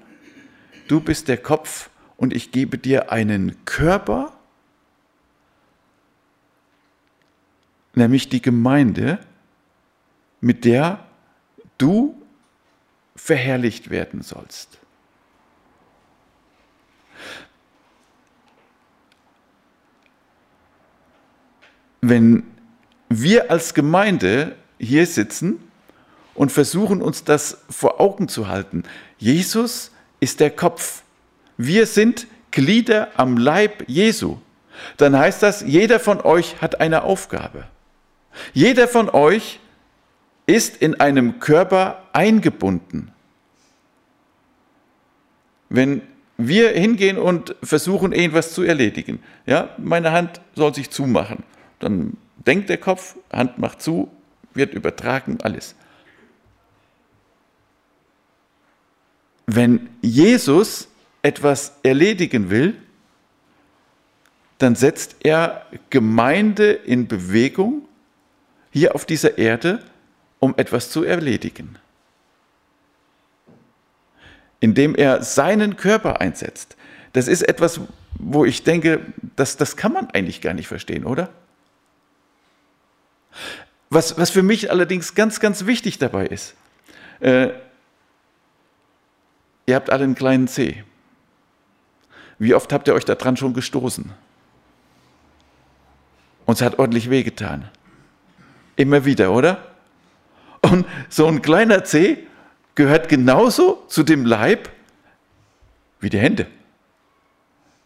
du 0.89 1.01
bist 1.01 1.29
der 1.29 1.39
Kopf 1.39 1.91
und 2.17 2.35
ich 2.35 2.53
gebe 2.53 2.79
dir 2.79 3.13
einen 3.13 3.65
Körper, 3.65 4.33
nämlich 7.95 8.29
die 8.29 8.43
Gemeinde, 8.43 9.19
mit 10.41 10.65
der 10.65 11.07
du 11.79 12.21
verherrlicht 13.17 13.91
werden 13.91 14.23
sollst. 14.23 14.80
Wenn 22.01 22.45
wir 23.09 23.51
als 23.51 23.75
Gemeinde 23.75 24.57
hier 24.79 25.07
sitzen 25.07 25.61
und 26.35 26.51
versuchen 26.53 27.03
uns 27.03 27.25
das 27.25 27.59
vor 27.69 28.01
Augen 28.01 28.29
zu 28.29 28.49
halten, 28.49 28.85
Jesus 29.19 29.91
ist 30.21 30.41
der 30.41 30.51
Kopf. 30.51 31.03
Wir 31.57 31.87
sind 31.87 32.27
Glieder 32.51 33.09
am 33.17 33.37
Leib 33.37 33.85
Jesu. 33.87 34.39
Dann 34.97 35.17
heißt 35.17 35.43
das, 35.43 35.63
jeder 35.63 36.01
von 36.01 36.21
euch 36.21 36.61
hat 36.63 36.81
eine 36.81 37.03
Aufgabe. 37.03 37.65
Jeder 38.55 38.89
von 38.89 39.11
euch 39.11 39.61
ist 40.47 40.77
in 40.79 40.99
einem 41.01 41.39
Körper 41.41 42.03
eingebunden. 42.13 43.13
Wenn 45.69 46.03
wir 46.39 46.71
hingehen 46.71 47.19
und 47.19 47.55
versuchen, 47.63 48.13
irgendwas 48.13 48.55
zu 48.55 48.63
erledigen, 48.63 49.23
ja, 49.47 49.69
meine 49.77 50.13
Hand 50.13 50.41
soll 50.55 50.75
sich 50.75 50.91
zumachen 50.91 51.45
dann 51.81 52.17
denkt 52.47 52.69
der 52.69 52.79
Kopf, 52.79 53.17
Hand 53.33 53.59
macht 53.59 53.83
zu, 53.83 54.11
wird 54.55 54.75
übertragen, 54.75 55.39
alles. 55.43 55.75
Wenn 59.47 59.91
Jesus 60.01 60.89
etwas 61.23 61.73
erledigen 61.83 62.51
will, 62.51 62.77
dann 64.59 64.77
setzt 64.77 65.17
er 65.21 65.67
Gemeinde 65.89 66.71
in 66.73 67.09
Bewegung 67.09 67.89
hier 68.71 68.95
auf 68.95 69.05
dieser 69.05 69.39
Erde, 69.39 69.83
um 70.39 70.55
etwas 70.57 70.91
zu 70.91 71.03
erledigen. 71.03 71.77
Indem 74.61 74.95
er 74.95 75.23
seinen 75.23 75.77
Körper 75.77 76.21
einsetzt. 76.21 76.77
Das 77.13 77.27
ist 77.27 77.43
etwas, 77.43 77.81
wo 78.19 78.45
ich 78.45 78.63
denke, 78.63 79.01
das, 79.37 79.57
das 79.57 79.77
kann 79.77 79.93
man 79.93 80.11
eigentlich 80.11 80.41
gar 80.41 80.53
nicht 80.53 80.69
verstehen, 80.69 81.05
oder? 81.05 81.31
Was, 83.91 84.17
was 84.17 84.31
für 84.31 84.45
mich 84.45 84.71
allerdings 84.71 85.17
ganz, 85.17 85.41
ganz 85.41 85.67
wichtig 85.67 85.99
dabei 85.99 86.27
ist, 86.27 86.55
äh, 87.19 87.49
ihr 89.67 89.75
habt 89.75 89.91
alle 89.91 90.05
einen 90.05 90.15
kleinen 90.15 90.47
C. 90.47 90.85
Wie 92.39 92.55
oft 92.55 92.73
habt 92.73 92.87
ihr 92.87 92.95
euch 92.95 93.05
daran 93.05 93.37
schon 93.37 93.53
gestoßen? 93.53 94.13
Und 96.47 96.55
es 96.55 96.63
hat 96.63 96.79
ordentlich 96.79 97.11
wehgetan. 97.11 97.69
Immer 98.77 99.05
wieder, 99.05 99.33
oder? 99.33 99.75
Und 100.63 100.87
so 101.09 101.27
ein 101.27 101.43
kleiner 101.43 101.83
Zeh 101.85 102.19
gehört 102.77 103.09
genauso 103.09 103.85
zu 103.89 104.05
dem 104.05 104.25
Leib 104.25 104.71
wie 105.99 106.11
die 106.11 106.19
Hände, 106.19 106.47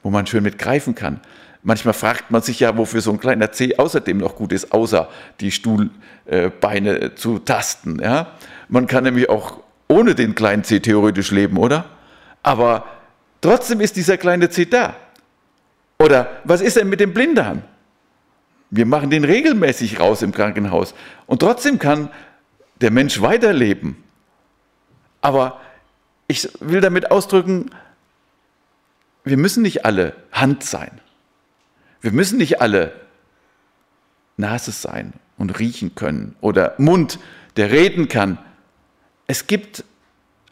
wo 0.02 0.10
man 0.10 0.26
schön 0.26 0.42
mit 0.42 0.58
greifen 0.58 0.94
kann. 0.94 1.20
Manchmal 1.66 1.94
fragt 1.94 2.31
man 2.31 2.42
sich 2.42 2.61
ja, 2.61 2.77
wofür 2.77 3.00
so 3.00 3.11
ein 3.11 3.18
kleiner 3.18 3.50
Zeh 3.50 3.79
außerdem 3.79 4.18
noch 4.18 4.37
gut 4.37 4.53
ist, 4.53 4.72
außer 4.72 5.09
die 5.40 5.50
Stuhlbeine 5.50 7.14
zu 7.14 7.38
tasten. 7.38 8.00
Ja? 8.00 8.33
Man 8.68 8.87
kann 8.87 9.05
nämlich 9.05 9.31
auch 9.31 9.61
ohne 9.88 10.14
den 10.14 10.35
kleinen 10.35 10.62
Zeh 10.62 10.81
theoretisch 10.81 11.31
leben, 11.31 11.57
oder? 11.57 11.87
Aber 12.42 12.85
trotzdem 13.40 13.81
ist 13.81 13.96
dieser 13.96 14.18
kleine 14.18 14.50
Zeh 14.50 14.66
da. 14.66 14.94
Oder 15.98 16.29
was 16.44 16.61
ist 16.61 16.77
denn 16.77 16.90
mit 16.90 17.00
dem 17.00 17.14
Blinddarm? 17.14 17.62
Wir 18.68 18.85
machen 18.85 19.09
den 19.09 19.24
regelmäßig 19.24 19.98
raus 20.00 20.20
im 20.20 20.33
Krankenhaus. 20.33 20.94
Und 21.24 21.40
trotzdem 21.40 21.79
kann 21.79 22.11
der 22.83 22.90
Mensch 22.90 23.22
weiterleben. 23.22 24.05
Aber 25.22 25.61
ich 26.27 26.46
will 26.61 26.83
damit 26.83 27.11
ausdrücken, 27.11 27.70
wir 29.24 29.38
müssen 29.38 29.62
nicht 29.62 29.87
alle 29.87 30.14
Hand 30.31 30.62
sein. 30.62 31.00
Wir 32.04 32.12
müssen 32.12 32.36
nicht 32.36 32.60
alle 32.60 32.92
Nase 34.36 34.72
sein 34.72 35.14
und 35.38 35.58
riechen 35.58 35.94
können 35.94 36.36
oder 36.42 36.74
Mund, 36.76 37.18
der 37.56 37.70
reden 37.70 38.08
kann. 38.08 38.36
Es 39.26 39.46
gibt 39.46 39.84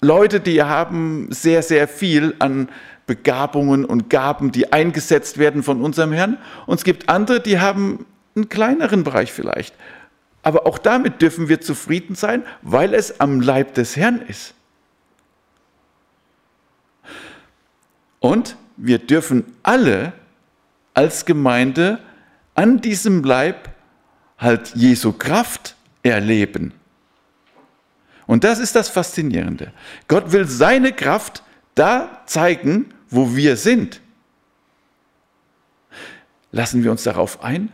Leute, 0.01 0.41
die 0.41 0.63
haben 0.63 1.31
sehr, 1.31 1.63
sehr 1.63 1.89
viel 1.89 2.35
an 2.39 2.71
Begabungen 3.07 3.85
und 3.85 4.09
Gaben, 4.09 4.51
die 4.51 4.73
eingesetzt 4.73 5.37
werden 5.37 5.63
von 5.63 5.83
unserem 5.83 6.13
Herrn. 6.13 6.39
Und 6.65 6.77
es 6.77 6.85
gibt 6.85 7.11
andere, 7.11 7.41
die 7.41 7.61
haben 7.61 8.07
einen 8.35 8.49
kleineren 8.49 9.05
Bereich 9.05 9.31
vielleicht. 9.31 9.75
Aber 10.43 10.67
auch 10.67 10.79
damit 10.79 11.21
dürfen 11.21 11.51
wir 11.51 11.61
zufrieden 11.61 12.15
sein, 12.15 12.45
weil 12.63 12.95
es 12.95 13.21
am 13.21 13.43
Leib 13.43 13.75
des 13.75 13.95
Herrn 13.99 14.23
ist. 14.23 14.55
Und 18.21 18.57
wir 18.79 18.99
dürfen 18.99 19.45
alle 19.63 20.15
als 20.95 21.25
Gemeinde 21.25 21.99
an 22.55 22.81
diesem 22.81 23.23
Leib 23.25 23.71
halt 24.39 24.75
Jesu 24.75 25.13
Kraft 25.13 25.77
erleben. 26.03 26.75
Und 28.27 28.45
das 28.45 28.59
ist 28.59 28.77
das 28.77 28.89
Faszinierende. 28.89 29.73
Gott 30.09 30.33
will 30.33 30.47
seine 30.47 30.93
Kraft 30.93 31.43
da 31.75 32.23
zeigen, 32.27 32.93
wo 33.09 33.37
wir 33.37 33.57
sind. 33.57 34.01
Lassen 36.51 36.85
wir 36.85 36.91
uns 36.91 37.03
darauf 37.03 37.43
ein? 37.43 37.73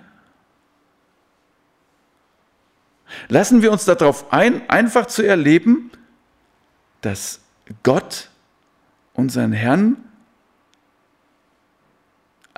Lassen 3.29 3.63
wir 3.63 3.73
uns 3.73 3.85
darauf 3.85 4.33
ein, 4.33 4.69
einfach 4.69 5.07
zu 5.07 5.23
erleben, 5.23 5.91
dass 7.01 7.41
Gott 7.83 8.31
unseren 9.15 9.53
Herrn 9.53 9.97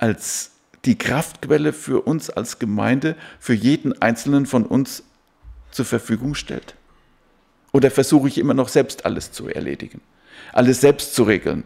als 0.01 0.51
die 0.83 0.97
Kraftquelle 0.97 1.73
für 1.73 2.01
uns 2.01 2.29
als 2.29 2.57
Gemeinde, 2.59 3.15
für 3.39 3.53
jeden 3.53 4.01
Einzelnen 4.01 4.47
von 4.47 4.65
uns 4.65 5.03
zur 5.69 5.85
Verfügung 5.85 6.33
stellt? 6.35 6.75
Oder 7.71 7.91
versuche 7.91 8.27
ich 8.27 8.39
immer 8.39 8.55
noch 8.55 8.67
selbst 8.67 9.05
alles 9.05 9.31
zu 9.31 9.47
erledigen, 9.47 10.01
alles 10.51 10.81
selbst 10.81 11.13
zu 11.13 11.23
regeln, 11.23 11.63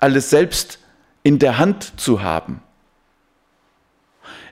alles 0.00 0.30
selbst 0.30 0.80
in 1.22 1.38
der 1.38 1.58
Hand 1.58 1.98
zu 1.98 2.22
haben? 2.22 2.60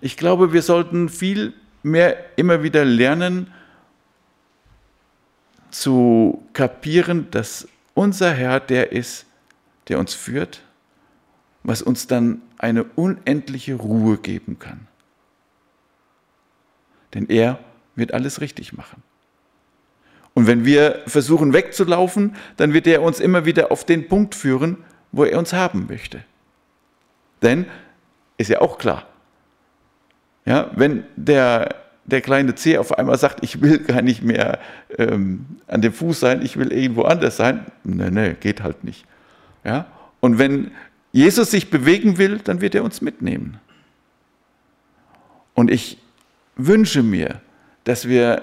Ich 0.01 0.17
glaube, 0.17 0.53
wir 0.53 0.63
sollten 0.63 1.09
viel 1.09 1.53
mehr 1.83 2.39
immer 2.39 2.63
wieder 2.63 2.85
lernen 2.85 3.53
zu 5.71 6.47
kapieren, 6.53 7.31
dass 7.33 7.67
unser 7.95 8.33
Herr 8.33 8.61
der 8.61 8.93
ist, 8.93 9.27
der 9.89 9.99
uns 9.99 10.15
führt, 10.15 10.63
was 11.69 11.83
uns 11.83 12.07
dann 12.07 12.41
eine 12.57 12.83
unendliche 12.83 13.75
Ruhe 13.75 14.17
geben 14.17 14.59
kann. 14.59 14.87
Denn 17.13 17.29
er 17.29 17.59
wird 17.95 18.15
alles 18.15 18.41
richtig 18.41 18.73
machen. 18.73 19.03
Und 20.33 20.47
wenn 20.47 20.65
wir 20.65 21.03
versuchen 21.07 21.53
wegzulaufen, 21.53 22.37
dann 22.57 22.73
wird 22.73 22.87
er 22.87 23.03
uns 23.03 23.21
immer 23.21 23.45
wieder 23.45 23.71
auf 23.71 23.85
den 23.85 24.09
Punkt 24.09 24.35
führen, 24.35 24.79
wo 25.13 25.25
er 25.25 25.39
uns 25.39 25.53
haben 25.53 25.87
möchte. 25.91 26.25
Denn 27.43 27.67
ist 28.39 28.49
ja 28.49 28.63
auch 28.63 28.79
klar, 28.79 29.07
ja, 30.47 30.71
wenn 30.75 31.05
der, 31.17 31.75
der 32.07 32.23
kleine 32.23 32.55
C 32.55 32.79
auf 32.79 32.97
einmal 32.97 33.19
sagt, 33.19 33.45
ich 33.45 33.61
will 33.61 33.79
gar 33.81 34.01
nicht 34.01 34.23
mehr 34.23 34.59
ähm, 34.97 35.45
an 35.67 35.83
dem 35.83 35.93
Fuß 35.93 36.19
sein, 36.19 36.41
ich 36.41 36.57
will 36.57 36.73
irgendwo 36.73 37.03
anders 37.03 37.37
sein, 37.37 37.67
nee, 37.85 38.11
nee, 38.11 38.37
geht 38.41 38.63
halt 38.63 38.85
nicht. 38.85 39.05
Ja? 39.65 39.87
Und 40.21 40.39
wenn 40.39 40.73
Jesus 41.13 41.51
sich 41.51 41.71
bewegen 41.71 42.19
will, 42.19 42.39
dann 42.39 42.61
wird 42.61 42.75
er 42.75 42.85
uns 42.85 43.01
mitnehmen. 43.01 43.61
Und 45.55 45.71
ich 45.71 45.99
wünsche 46.57 47.03
mir, 47.03 47.41
dass 47.85 48.07
wir 48.07 48.43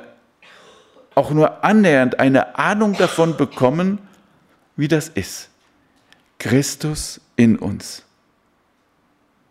auch 1.13 1.31
nur 1.31 1.63
annähernd 1.63 2.19
eine 2.19 2.57
Ahnung 2.57 2.93
davon 2.97 3.37
bekommen, 3.37 3.99
wie 4.75 4.87
das 4.87 5.07
ist. 5.09 5.49
Christus 6.39 7.21
in 7.37 7.57
uns. 7.57 8.03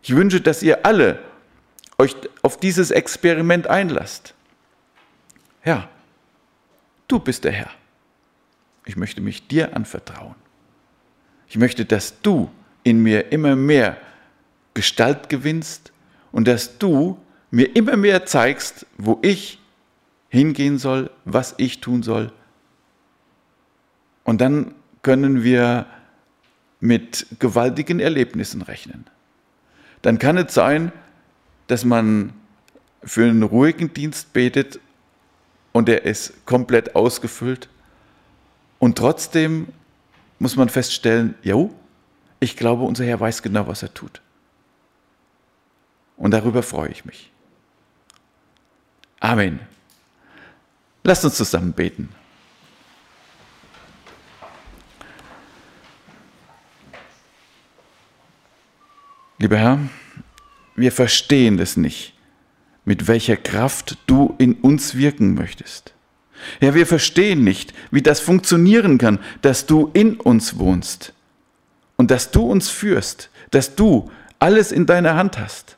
Ich 0.03 0.15
wünsche, 0.15 0.41
dass 0.41 0.61
ihr 0.61 0.85
alle 0.85 1.19
euch 1.97 2.15
auf 2.43 2.59
dieses 2.59 2.91
Experiment 2.91 3.67
einlasst. 3.67 4.35
Herr, 5.61 5.89
du 7.07 7.19
bist 7.19 7.43
der 7.43 7.53
Herr. 7.53 7.71
Ich 8.85 8.95
möchte 8.95 9.21
mich 9.21 9.47
dir 9.47 9.75
anvertrauen. 9.75 10.35
Ich 11.47 11.57
möchte, 11.57 11.85
dass 11.85 12.21
du 12.21 12.51
in 12.85 13.03
mir 13.03 13.33
immer 13.33 13.57
mehr 13.57 13.97
Gestalt 14.73 15.27
gewinnst 15.27 15.91
und 16.31 16.47
dass 16.47 16.77
du 16.77 17.19
mir 17.51 17.75
immer 17.75 17.97
mehr 17.97 18.25
zeigst, 18.25 18.85
wo 18.97 19.19
ich 19.21 19.59
hingehen 20.29 20.77
soll, 20.77 21.09
was 21.25 21.55
ich 21.57 21.81
tun 21.81 22.03
soll. 22.03 22.31
Und 24.23 24.39
dann 24.39 24.75
können 25.01 25.43
wir 25.43 25.87
mit 26.79 27.25
gewaltigen 27.39 27.99
Erlebnissen 27.99 28.61
rechnen. 28.61 29.05
Dann 30.01 30.19
kann 30.19 30.37
es 30.37 30.53
sein, 30.53 30.91
dass 31.67 31.85
man 31.85 32.33
für 33.03 33.23
einen 33.23 33.43
ruhigen 33.43 33.93
Dienst 33.93 34.33
betet 34.33 34.79
und 35.71 35.89
er 35.89 36.05
ist 36.05 36.45
komplett 36.45 36.95
ausgefüllt. 36.95 37.69
Und 38.77 38.97
trotzdem 38.97 39.69
muss 40.37 40.55
man 40.55 40.69
feststellen, 40.69 41.35
jo, 41.41 41.73
ich 42.39 42.57
glaube, 42.57 42.83
unser 42.83 43.05
Herr 43.05 43.19
weiß 43.19 43.41
genau, 43.41 43.67
was 43.67 43.83
er 43.83 43.93
tut. 43.93 44.21
Und 46.17 46.31
darüber 46.31 46.63
freue 46.63 46.89
ich 46.89 47.05
mich. 47.05 47.31
Amen. 49.19 49.59
Lasst 51.03 51.25
uns 51.25 51.35
zusammen 51.35 51.73
beten. 51.73 52.09
Lieber 59.37 59.57
Herr, 59.57 59.79
wir 60.75 60.91
verstehen 60.91 61.59
es 61.59 61.77
nicht, 61.77 62.13
mit 62.85 63.07
welcher 63.07 63.37
Kraft 63.37 63.97
du 64.07 64.35
in 64.37 64.53
uns 64.53 64.95
wirken 64.95 65.33
möchtest. 65.35 65.93
Ja, 66.61 66.73
wir 66.73 66.85
verstehen 66.85 67.43
nicht, 67.43 67.73
wie 67.91 68.01
das 68.01 68.19
funktionieren 68.19 68.97
kann, 68.97 69.19
dass 69.41 69.65
du 69.65 69.89
in 69.93 70.19
uns 70.19 70.57
wohnst 70.57 71.14
und 71.97 72.11
dass 72.11 72.31
du 72.31 72.43
uns 72.43 72.69
führst, 72.69 73.29
dass 73.51 73.75
du 73.75 74.11
alles 74.39 74.71
in 74.71 74.85
deiner 74.85 75.15
Hand 75.15 75.39
hast. 75.39 75.77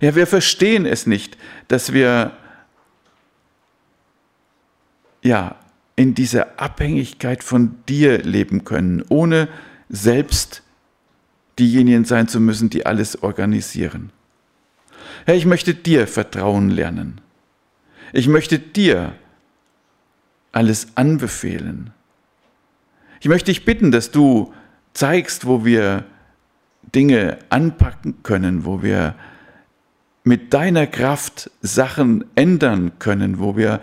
Ja, 0.00 0.14
wir 0.14 0.26
verstehen 0.26 0.86
es 0.86 1.06
nicht, 1.06 1.36
dass 1.68 1.92
wir 1.92 2.32
ja 5.22 5.56
in 5.96 6.14
dieser 6.14 6.58
Abhängigkeit 6.58 7.44
von 7.44 7.76
dir 7.86 8.22
leben 8.22 8.64
können, 8.64 9.04
ohne 9.08 9.48
selbst 9.90 10.62
diejenigen 11.58 12.06
sein 12.06 12.28
zu 12.28 12.40
müssen, 12.40 12.70
die 12.70 12.86
alles 12.86 13.22
organisieren. 13.22 14.10
Herr, 15.26 15.34
ich 15.34 15.44
möchte 15.44 15.74
dir 15.74 16.06
vertrauen 16.06 16.70
lernen. 16.70 17.20
Ich 18.14 18.28
möchte 18.28 18.58
dir 18.58 19.14
alles 20.52 20.96
anbefehlen. 20.96 21.90
Ich 23.20 23.28
möchte 23.28 23.50
dich 23.50 23.66
bitten, 23.66 23.92
dass 23.92 24.10
du 24.10 24.54
zeigst, 24.94 25.46
wo 25.46 25.64
wir 25.64 26.04
Dinge 26.94 27.38
anpacken 27.50 28.22
können, 28.22 28.64
wo 28.64 28.82
wir 28.82 29.14
mit 30.24 30.52
deiner 30.52 30.86
Kraft 30.86 31.50
Sachen 31.62 32.24
ändern 32.34 32.92
können, 32.98 33.38
wo 33.38 33.56
wir 33.56 33.80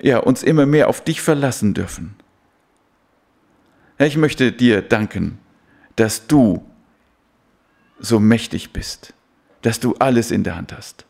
ja, 0.00 0.18
uns 0.18 0.42
immer 0.42 0.66
mehr 0.66 0.88
auf 0.88 1.02
dich 1.02 1.20
verlassen 1.20 1.74
dürfen. 1.74 2.14
Ich 3.98 4.16
möchte 4.16 4.52
dir 4.52 4.82
danken, 4.82 5.38
dass 5.96 6.26
du 6.26 6.64
so 7.98 8.20
mächtig 8.20 8.72
bist, 8.72 9.12
dass 9.62 9.80
du 9.80 9.94
alles 9.96 10.30
in 10.30 10.44
der 10.44 10.56
Hand 10.56 10.72
hast. 10.72 11.04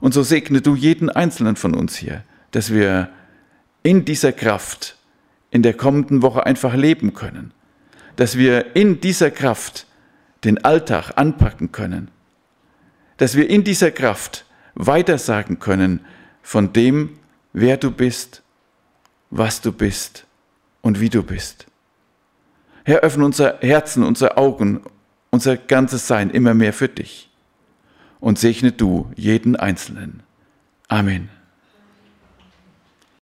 Und 0.00 0.14
so 0.14 0.22
segne 0.22 0.62
du 0.62 0.74
jeden 0.74 1.10
einzelnen 1.10 1.56
von 1.56 1.74
uns 1.74 1.96
hier, 1.96 2.24
dass 2.50 2.72
wir 2.72 3.10
in 3.82 4.04
dieser 4.04 4.32
Kraft 4.32 4.96
in 5.50 5.62
der 5.62 5.74
kommenden 5.74 6.22
Woche 6.22 6.46
einfach 6.46 6.74
leben 6.74 7.12
können, 7.12 7.52
dass 8.16 8.36
wir 8.36 8.76
in 8.76 9.00
dieser 9.00 9.30
Kraft 9.30 9.86
den 10.44 10.64
Alltag 10.64 11.12
anpacken 11.16 11.72
können, 11.72 12.10
dass 13.16 13.36
wir 13.36 13.48
in 13.48 13.64
dieser 13.64 13.90
Kraft 13.90 14.44
weitersagen 14.74 15.58
können 15.58 16.00
von 16.42 16.72
dem, 16.72 17.18
wer 17.52 17.76
du 17.76 17.90
bist, 17.90 18.42
was 19.30 19.60
du 19.60 19.72
bist 19.72 20.26
und 20.80 21.00
wie 21.00 21.08
du 21.08 21.22
bist. 21.22 21.66
Herr, 22.84 23.00
öffne 23.00 23.24
unser 23.24 23.58
Herzen, 23.60 24.02
unsere 24.02 24.36
Augen, 24.36 24.82
unser 25.30 25.56
ganzes 25.56 26.06
Sein 26.06 26.30
immer 26.30 26.54
mehr 26.54 26.72
für 26.72 26.88
dich 26.88 27.30
und 28.20 28.38
segne 28.38 28.72
du 28.72 29.10
jeden 29.16 29.56
Einzelnen. 29.56 30.22
Amen. 30.88 31.28